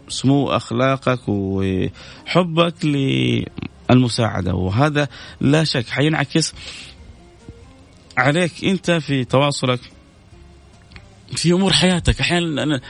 سمو 0.08 0.48
أخلاقك 0.48 1.20
وحبك 1.28 2.74
للمساعدة 3.90 4.54
وهذا 4.54 5.08
لا 5.40 5.64
شك 5.64 5.88
حينعكس 5.88 6.54
عليك 8.16 8.64
أنت 8.64 8.90
في 8.90 9.24
تواصلك 9.24 9.80
في 11.36 11.52
أمور 11.52 11.72
حياتك. 11.72 12.20
أحيانا 12.20 12.62
أنا 12.62 12.80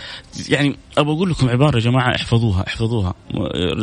يعني 0.49 0.77
أبغى 0.99 1.13
أقول 1.15 1.31
لكم 1.31 1.49
عبارة 1.49 1.77
يا 1.77 1.81
جماعة 1.81 2.15
احفظوها 2.15 2.65
احفظوها. 2.67 3.15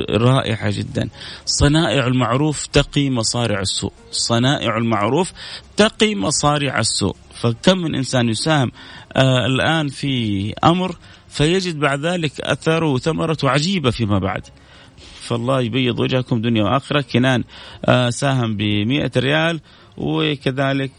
رائعة 0.09 0.71
جدا. 0.71 1.09
صنائع 1.45 2.07
المعروف 2.07 2.65
تقي 2.65 3.09
مصارع 3.09 3.59
السوء. 3.59 3.93
صنائع 4.11 4.77
المعروف 4.77 5.33
تقي 5.77 6.15
مصارع 6.15 6.79
السوء. 6.79 7.15
فكم 7.41 7.77
من 7.77 7.95
إنسان 7.95 8.29
يساهم 8.29 8.71
آه 9.15 9.45
الآن 9.45 9.87
في 9.87 10.53
أمر 10.63 10.95
فيجد 11.31 11.79
بعد 11.79 12.05
ذلك 12.05 12.41
أثره 12.41 12.85
وثمرته 12.85 13.49
عجيبة 13.49 13.91
فيما 13.91 14.19
بعد. 14.19 14.47
فالله 15.21 15.61
يبيض 15.61 15.99
وجهكم 15.99 16.41
دنيا 16.41 16.63
وآخرة. 16.63 17.01
كنان 17.01 17.43
آه 17.85 18.09
ساهم 18.09 18.57
ب 18.57 18.61
ريال. 19.17 19.59
وكذلك 19.97 20.91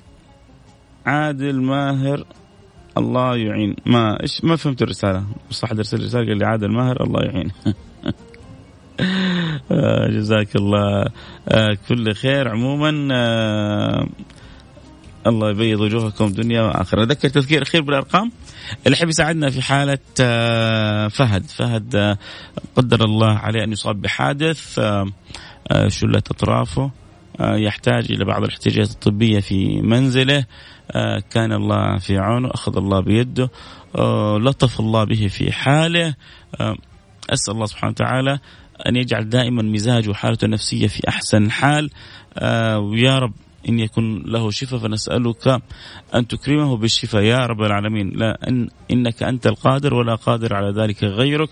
عادل 1.06 1.62
ماهر 1.62 2.24
الله 2.98 3.36
يعين. 3.36 3.76
ما 3.86 4.22
إيش 4.22 4.44
ما 4.44 4.56
فهمت 4.56 4.82
الرسالة. 4.82 5.24
بس 5.50 5.64
احد 5.64 5.76
ارسل 5.76 6.04
رساله 6.04 6.26
قال 6.26 6.38
لي 6.38 6.44
عادل 6.44 6.68
ماهر 6.68 7.04
الله 7.04 7.22
يعين. 7.22 7.50
آه 9.70 10.08
جزاك 10.08 10.56
الله. 10.56 11.06
آه 11.48 11.76
كل 11.88 12.14
خير. 12.14 12.48
عموما 12.48 12.90
الله 15.26 15.50
يبيض 15.50 15.80
وجوهكم 15.80 16.26
دنيا 16.32 16.62
واخره 16.62 17.02
اذكر 17.02 17.28
تذكير 17.28 17.62
اخير 17.62 17.82
بالأرقام؟ 17.82 18.32
اللي 18.86 18.96
يحب 18.96 19.08
يساعدنا 19.08 19.50
في 19.50 19.62
حالة 19.62 19.98
آه، 20.20 21.08
فهد. 21.08 21.44
فهد 21.44 21.96
آه، 21.96 22.18
قدر 22.76 23.04
الله 23.04 23.38
عليه 23.38 23.64
أن 23.64 23.72
يصاب 23.72 24.00
بحادث 24.02 24.78
آه، 24.78 25.08
شلت 25.88 26.30
أطرافه 26.30 26.90
يحتاج 27.40 28.12
إلى 28.12 28.24
بعض 28.24 28.42
الاحتياجات 28.42 28.90
الطبية 28.90 29.40
في 29.40 29.80
منزله 29.82 30.44
كان 31.30 31.52
الله 31.52 31.98
في 31.98 32.18
عونه 32.18 32.50
أخذ 32.50 32.76
الله 32.76 33.00
بيده 33.00 33.50
لطف 34.38 34.80
الله 34.80 35.04
به 35.04 35.28
في 35.28 35.52
حاله 35.52 36.14
أسأل 37.30 37.54
الله 37.54 37.66
سبحانه 37.66 37.90
وتعالى 37.90 38.38
أن 38.86 38.96
يجعل 38.96 39.28
دائما 39.28 39.62
مزاجه 39.62 40.10
وحالته 40.10 40.44
النفسية 40.44 40.86
في 40.86 41.08
أحسن 41.08 41.50
حال 41.50 41.90
ويا 42.76 43.18
رب 43.18 43.32
إن 43.68 43.78
يكن 43.78 44.22
له 44.26 44.50
شفاء 44.50 44.80
فنسألك 44.80 45.62
أن 46.14 46.26
تكرمه 46.28 46.76
بالشفاء. 46.76 47.22
يا 47.22 47.46
رب 47.46 47.62
العالمين 47.62 48.10
لا 48.10 48.48
إن 48.48 48.68
إنك 48.90 49.22
أنت 49.22 49.46
القادر 49.46 49.94
ولا 49.94 50.14
قادر 50.14 50.54
على 50.54 50.70
ذلك 50.82 51.04
غيرك. 51.04 51.48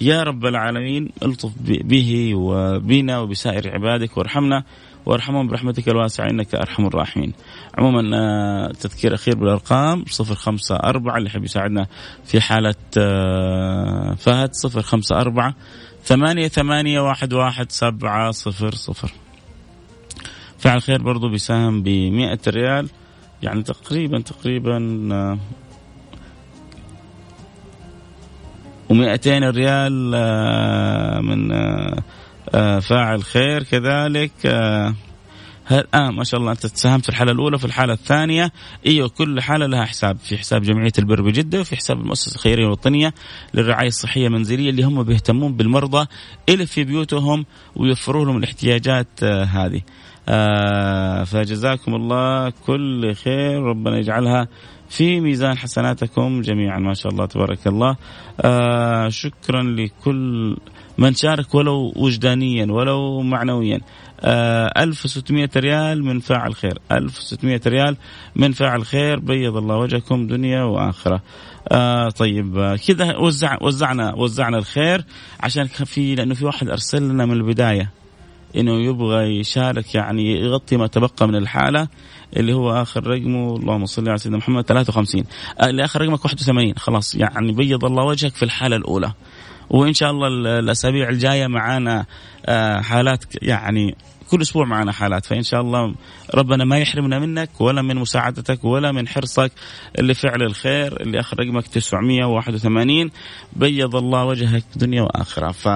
يا 0.00 0.22
رب 0.22 0.46
العالمين 0.46 1.10
الطف 1.22 1.52
به 1.64 2.34
وبنا 2.34 3.18
وبسائر 3.18 3.70
عبادك 3.74 4.16
وارحمنا 4.16 4.64
وارحمهم 5.06 5.48
برحمتك 5.48 5.88
الواسعة 5.88 6.30
إنك 6.30 6.54
أرحم 6.54 6.86
الراحمين. 6.86 7.32
عموما 7.78 8.16
آه، 8.16 8.72
تذكير 8.72 9.14
أخير 9.14 9.36
بالأرقام 9.36 10.04
صفر 10.08 10.34
خمسة 10.34 10.76
أربعة 10.76 11.16
اللي 11.16 11.26
يحب 11.26 11.44
يساعدنا 11.44 11.86
في 12.24 12.40
حالة 12.40 12.74
آه، 12.98 14.14
فهد 14.14 14.54
صفر 14.54 14.82
خمسة 14.82 15.20
أربعة 15.20 15.54
ثمانية 16.04 16.48
ثمانية 16.48 17.00
واحد 17.00 17.32
واحد 17.32 17.72
سبعة 17.72 18.30
صفر 18.30 18.74
صفر. 18.74 19.12
فعل 20.62 20.82
خير 20.82 21.02
برضو 21.02 21.28
بيساهم 21.28 21.82
ب 21.82 21.88
100 21.88 22.38
ريال. 22.48 22.88
يعني 23.42 23.62
تقريبا 23.62 24.20
تقريبا 24.20 24.78
و200 28.90 29.26
ريال 29.26 30.12
آه، 30.14 31.20
من 31.20 31.52
آه، 31.52 32.02
آه، 32.54 32.78
فاعل 32.78 33.22
خير. 33.22 33.62
كذلك 33.62 34.32
آه 34.46 36.10
ما 36.10 36.24
شاء 36.24 36.40
الله 36.40 36.52
أنت 36.52 36.66
ساهمت 36.66 37.02
في 37.02 37.08
الحالة 37.08 37.32
الأولى 37.32 37.58
في 37.58 37.64
الحالة 37.64 37.92
الثانية 37.92 38.52
إيوه 38.86 39.08
كل 39.08 39.40
حالة 39.40 39.66
لها 39.66 39.84
حساب. 39.84 40.18
في 40.18 40.38
حساب 40.38 40.62
جمعية 40.62 40.92
البر 40.98 41.22
بجدة 41.22 41.60
وفي 41.60 41.76
حساب 41.76 42.00
المؤسسة 42.00 42.34
الخيرية 42.34 42.64
الوطنيه 42.64 43.14
للرعاية 43.54 43.88
الصحية 43.88 44.26
المنزلية 44.26 44.70
اللي 44.70 44.82
هم 44.82 45.02
بيهتمون 45.02 45.56
بالمرضى 45.56 46.06
اللي 46.48 46.66
في 46.66 46.84
بيوتهم 46.84 47.46
ويوفروا 47.76 48.24
لهم 48.24 48.36
الاحتياجات 48.36 49.08
آه 49.22 49.44
هذه. 49.44 49.76
آه 49.76 49.82
فجزاكم 51.24 51.94
الله 51.94 52.50
كل 52.66 53.14
خير. 53.14 53.62
ربنا 53.62 53.98
يجعلها 53.98 54.48
في 54.88 55.20
ميزان 55.20 55.58
حسناتكم 55.58 56.40
جميعا. 56.40 56.78
ما 56.78 56.94
شاء 56.94 57.12
الله 57.12 57.26
تبارك 57.26 57.66
الله. 57.66 57.96
آه 58.40 59.08
شكرا 59.08 59.62
لكل 59.62 60.56
من 60.98 61.14
شارك 61.14 61.54
ولو 61.54 61.92
وجدانيا 61.96 62.72
ولو 62.72 63.20
معنويا. 63.20 63.80
آه 64.20 64.82
1600 64.82 65.50
ريال 65.56 66.04
من 66.04 66.20
فاعل 66.20 66.54
خير. 66.54 66.78
1600 66.92 67.60
ريال 67.66 67.96
من 68.36 68.52
فاعل 68.52 68.86
خير. 68.86 69.18
بيض 69.18 69.56
الله 69.56 69.76
وجهكم 69.76 70.26
دنيا 70.26 70.62
وآخرة. 70.62 71.22
آه 71.68 72.08
طيب 72.08 72.58
آه 72.58 72.76
كذا 72.76 73.16
وزع 73.16 73.56
وزعنا 73.60 74.14
وزعنا 74.14 74.58
الخير 74.58 75.04
عشان 75.40 75.66
في 75.66 76.14
لأنه 76.14 76.34
في 76.34 76.44
واحد 76.44 76.68
أرسل 76.68 77.08
لنا 77.08 77.26
من 77.26 77.32
البداية. 77.32 78.01
إنه 78.56 78.80
يبغى 78.80 79.38
يشارك 79.40 79.94
يعني 79.94 80.40
يغطي 80.40 80.76
ما 80.76 80.86
تبقى 80.86 81.28
من 81.28 81.36
الحالة 81.36 81.88
اللي 82.36 82.52
هو 82.52 82.82
آخر 82.82 83.06
رقمه. 83.06 83.56
اللهم 83.56 83.86
صل 83.86 84.08
على 84.08 84.18
سيدنا 84.18 84.38
محمد 84.38 84.64
53 84.64 85.24
آه، 85.60 85.66
اللي 85.66 85.84
آخر 85.84 86.00
رقمك 86.00 86.24
81 86.24 86.74
خلاص 86.76 87.14
يعني 87.14 87.52
بيض 87.52 87.84
الله 87.84 88.04
وجهك 88.04 88.34
في 88.34 88.42
الحالة 88.42 88.76
الأولى. 88.76 89.12
وإن 89.70 89.92
شاء 89.94 90.10
الله 90.10 90.28
الأسابيع 90.58 91.08
الجاية 91.08 91.46
معانا 91.46 92.06
آه، 92.46 92.80
حالات 92.80 93.24
يعني 93.42 93.96
كل 94.30 94.42
أسبوع 94.42 94.64
معنا 94.64 94.92
حالات. 94.92 95.26
فإن 95.26 95.42
شاء 95.42 95.60
الله 95.60 95.94
ربنا 96.34 96.64
ما 96.64 96.78
يحرمنا 96.78 97.18
منك 97.18 97.60
ولا 97.60 97.82
من 97.82 97.96
مساعدتك 97.96 98.64
ولا 98.64 98.92
من 98.92 99.08
حرصك 99.08 99.52
لفعل 99.98 100.42
الخير. 100.42 101.00
اللي 101.00 101.20
آخر 101.20 101.40
رقمك 101.40 101.66
981 101.66 103.10
بيض 103.52 103.96
الله 103.96 104.24
وجهك 104.24 104.64
دنيا 104.76 105.02
وآخرة. 105.02 105.52
ف 105.52 105.68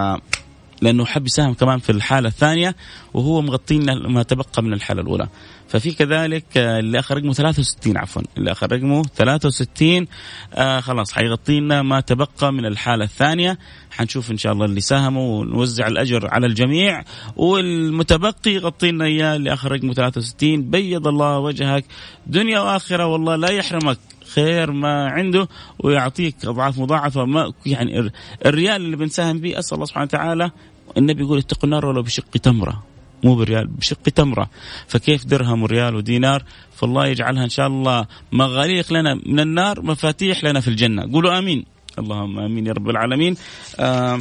لأنه 0.83 1.05
حب 1.05 1.27
يساهم 1.27 1.55
كمان 1.55 1.79
في 1.79 1.93
الحالة 1.93 2.29
الثانية 2.29 2.77
وهو 3.15 3.43
مغطينا 3.43 3.95
ما 3.95 4.23
تبقى 4.23 4.63
من 4.63 4.73
الحالة 4.73 5.03
الأولى. 5.03 5.29
ففي 5.69 5.93
كذلك 5.93 6.45
آه، 6.57 6.79
اللي 6.79 6.99
آخر 6.99 7.17
رقمه 7.17 7.33
63 7.33 7.97
عفوا. 7.97 8.23
اللي 8.37 8.53
آخر 8.53 8.73
رقمه 8.73 9.03
63 9.03 10.07
آه 10.55 10.81
خلاص 10.81 11.13
حيغطي 11.13 11.61
لنا 11.61 11.83
ما 11.83 12.01
تبقى 12.01 12.53
من 12.53 12.67
الحالة 12.67 13.05
الثانية. 13.05 13.59
حنشوف 13.91 14.31
إن 14.31 14.37
شاء 14.37 14.53
الله 14.53 14.65
اللي 14.65 14.81
ساهموا 14.81 15.41
ونوزع 15.41 15.87
الأجر 15.87 16.29
على 16.31 16.47
الجميع. 16.47 17.05
والمتبقي 17.37 18.51
يغطي 18.51 18.91
لنا 18.91 19.05
إياه 19.05 19.37
اللي 19.37 19.53
آخر 19.53 19.73
رقمه 19.73 19.95
63 19.95 20.71
بيض 20.71 21.07
الله 21.07 21.39
وجهك 21.39 21.85
دنيا 22.27 22.61
وآخرة 22.61 23.07
والله 23.07 23.37
لا 23.37 23.51
يحرمك. 23.51 23.99
خير 24.35 24.73
ما 24.73 25.09
عنده 25.09 25.49
ويعطيك 25.79 26.37
أضعاف 26.45 26.79
مضاعفة 26.79 27.25
ما 27.25 27.53
يعني 27.67 28.11
الريال 28.47 28.77
اللي 28.77 28.97
بنساهم 28.97 29.39
به 29.39 29.59
أسأل 29.59 29.75
الله 29.75 29.87
سبحانه 29.87 30.05
وتعالى 30.05 30.51
النبي 30.97 31.23
يقول 31.23 31.39
اتقوا 31.39 31.65
النار 31.65 31.87
ولو 31.87 32.03
بشق 32.03 32.31
تمرة. 32.31 32.83
مو 33.25 33.35
بريال 33.35 33.67
بشق 33.67 34.03
تمرة. 34.03 34.51
فكيف 34.89 35.25
درهم 35.25 35.63
وريال 35.63 35.95
ودينار؟ 35.95 36.45
فالله 36.77 37.07
يجعلها 37.07 37.45
إن 37.45 37.49
شاء 37.49 37.67
الله 37.67 38.07
مغاليق 38.33 38.93
لنا 38.93 39.15
من 39.15 39.41
النار 39.41 39.83
مفاتيح 39.83 40.45
لنا 40.45 40.61
في 40.61 40.69
الجنة. 40.69 41.13
قولوا 41.13 41.39
آمين. 41.39 41.65
اللهم 41.99 42.39
آمين 42.39 42.67
يا 42.67 42.73
رب 42.73 42.91
العالمين. 42.91 43.37
آه 43.81 44.19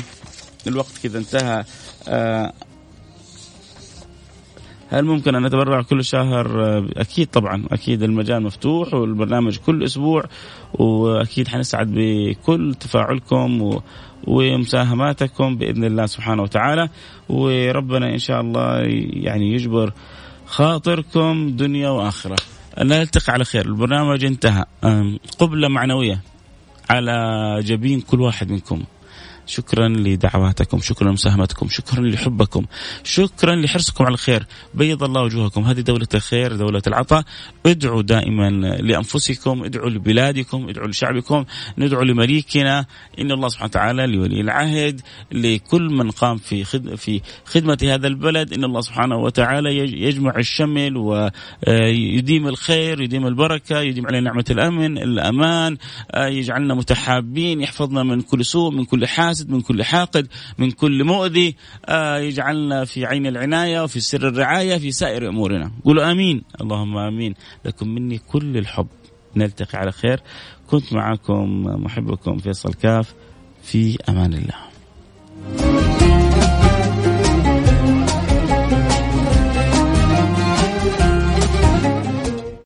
الوقت 0.67 0.97
كذا 1.03 1.17
انتهى. 1.17 1.63
آه 2.07 2.53
هل 4.89 5.05
ممكن 5.05 5.35
أن 5.35 5.45
اتبرع 5.45 5.81
كل 5.81 6.03
شهر؟ 6.03 6.65
آه، 6.65 6.87
أكيد 6.97 7.27
طبعا 7.27 7.65
أكيد 7.71 8.03
المجال 8.03 8.43
مفتوح 8.43 8.93
والبرنامج 8.93 9.57
كل 9.57 9.83
أسبوع 9.83 10.23
وأكيد 10.73 11.47
حنسعد 11.47 11.87
بكل 11.91 12.75
تفاعلكم 12.79 13.61
و 13.61 13.81
ومساهماتكم 14.27 15.57
بإذن 15.57 15.83
الله 15.83 16.05
سبحانه 16.05 16.43
وتعالى 16.43 16.89
وربنا 17.29 18.09
إن 18.13 18.17
شاء 18.17 18.41
الله 18.41 18.77
يعني 19.13 19.53
يجبر 19.53 19.93
خاطركم 20.45 21.55
دنيا 21.55 21.89
وآخرة. 21.89 22.35
نلتقي 22.79 23.33
على 23.33 23.45
خير، 23.45 23.65
البرنامج 23.65 24.25
انتهى. 24.25 24.65
قبلة 25.39 25.67
معنوية 25.67 26.21
على 26.89 27.13
جبين 27.61 28.01
كل 28.01 28.21
واحد 28.21 28.51
منكم. 28.51 28.83
شكرا 29.45 29.87
لدعواتكم 29.87 30.79
شكرا 30.81 31.09
لمساهمتكم 31.09 31.67
شكرا 31.69 32.01
لحبكم 32.01 32.65
شكرا 33.03 33.55
لحرصكم 33.55 34.05
على 34.05 34.13
الخير. 34.13 34.45
بيض 34.73 35.03
الله 35.03 35.21
وجوهكم. 35.21 35.63
هذه 35.63 35.79
دولة 35.79 36.07
الخير 36.13 36.55
دولة 36.55 36.81
العطاء. 36.87 37.23
ادعوا 37.65 38.01
دائما 38.01 38.49
لأنفسكم 38.81 39.63
ادعوا 39.63 39.89
لبلادكم 39.89 40.69
ادعوا 40.69 40.87
لشعبكم 40.87 41.45
ندعو 41.77 42.03
لمليكنا. 42.03 42.85
إن 43.19 43.31
الله 43.31 43.47
سبحانه 43.47 43.69
وتعالى 43.69 44.07
لولي 44.07 44.41
العهد 44.41 45.01
لكل 45.31 45.89
من 45.89 46.11
قام 46.11 46.37
في 46.37 46.63
خدمة 46.63 46.95
في 46.95 47.21
خدمة 47.45 47.77
هذا 47.83 48.07
البلد. 48.07 48.53
إن 48.53 48.63
الله 48.63 48.81
سبحانه 48.81 49.17
وتعالى 49.17 49.77
يجمع 49.77 50.33
الشمل 50.37 50.97
ويديم 50.97 52.47
الخير 52.47 53.01
يديم 53.01 53.27
البركة 53.27 53.79
يديم 53.79 54.07
علينا 54.07 54.29
نعمة 54.29 54.45
الأمن 54.49 54.97
الأمان. 54.97 55.77
يجعلنا 56.17 56.73
متحابين 56.73 57.61
يحفظنا 57.61 58.03
من 58.03 58.21
كل 58.21 58.45
سوء 58.45 58.71
من 58.71 58.85
كل 58.85 59.07
حاسد. 59.07 59.34
حاسد 59.35 59.49
من 59.49 59.61
كل 59.61 59.83
حاقد 59.83 60.27
من 60.57 60.71
كل 60.71 61.03
مؤذي 61.03 61.55
آه 61.85 62.17
يجعلنا 62.17 62.85
في 62.85 63.05
عين 63.05 63.27
العناية 63.27 63.83
وفي 63.83 63.99
سر 63.99 64.27
الرعاية 64.27 64.77
في 64.77 64.91
سائر 64.91 65.29
أمورنا. 65.29 65.71
قولوا 65.85 66.11
آمين. 66.11 66.43
اللهم 66.61 66.97
آمين. 66.97 67.33
لكم 67.65 67.87
مني 67.87 68.17
كل 68.17 68.57
الحب. 68.57 68.87
نلتقي 69.35 69.77
على 69.77 69.91
خير. 69.91 70.21
كنت 70.67 70.93
معكم 70.93 71.63
محبكم 71.83 72.37
فيصل 72.37 72.73
كاف. 72.73 73.13
في 73.63 73.97
أمان 74.09 74.33
الله. 74.33 75.84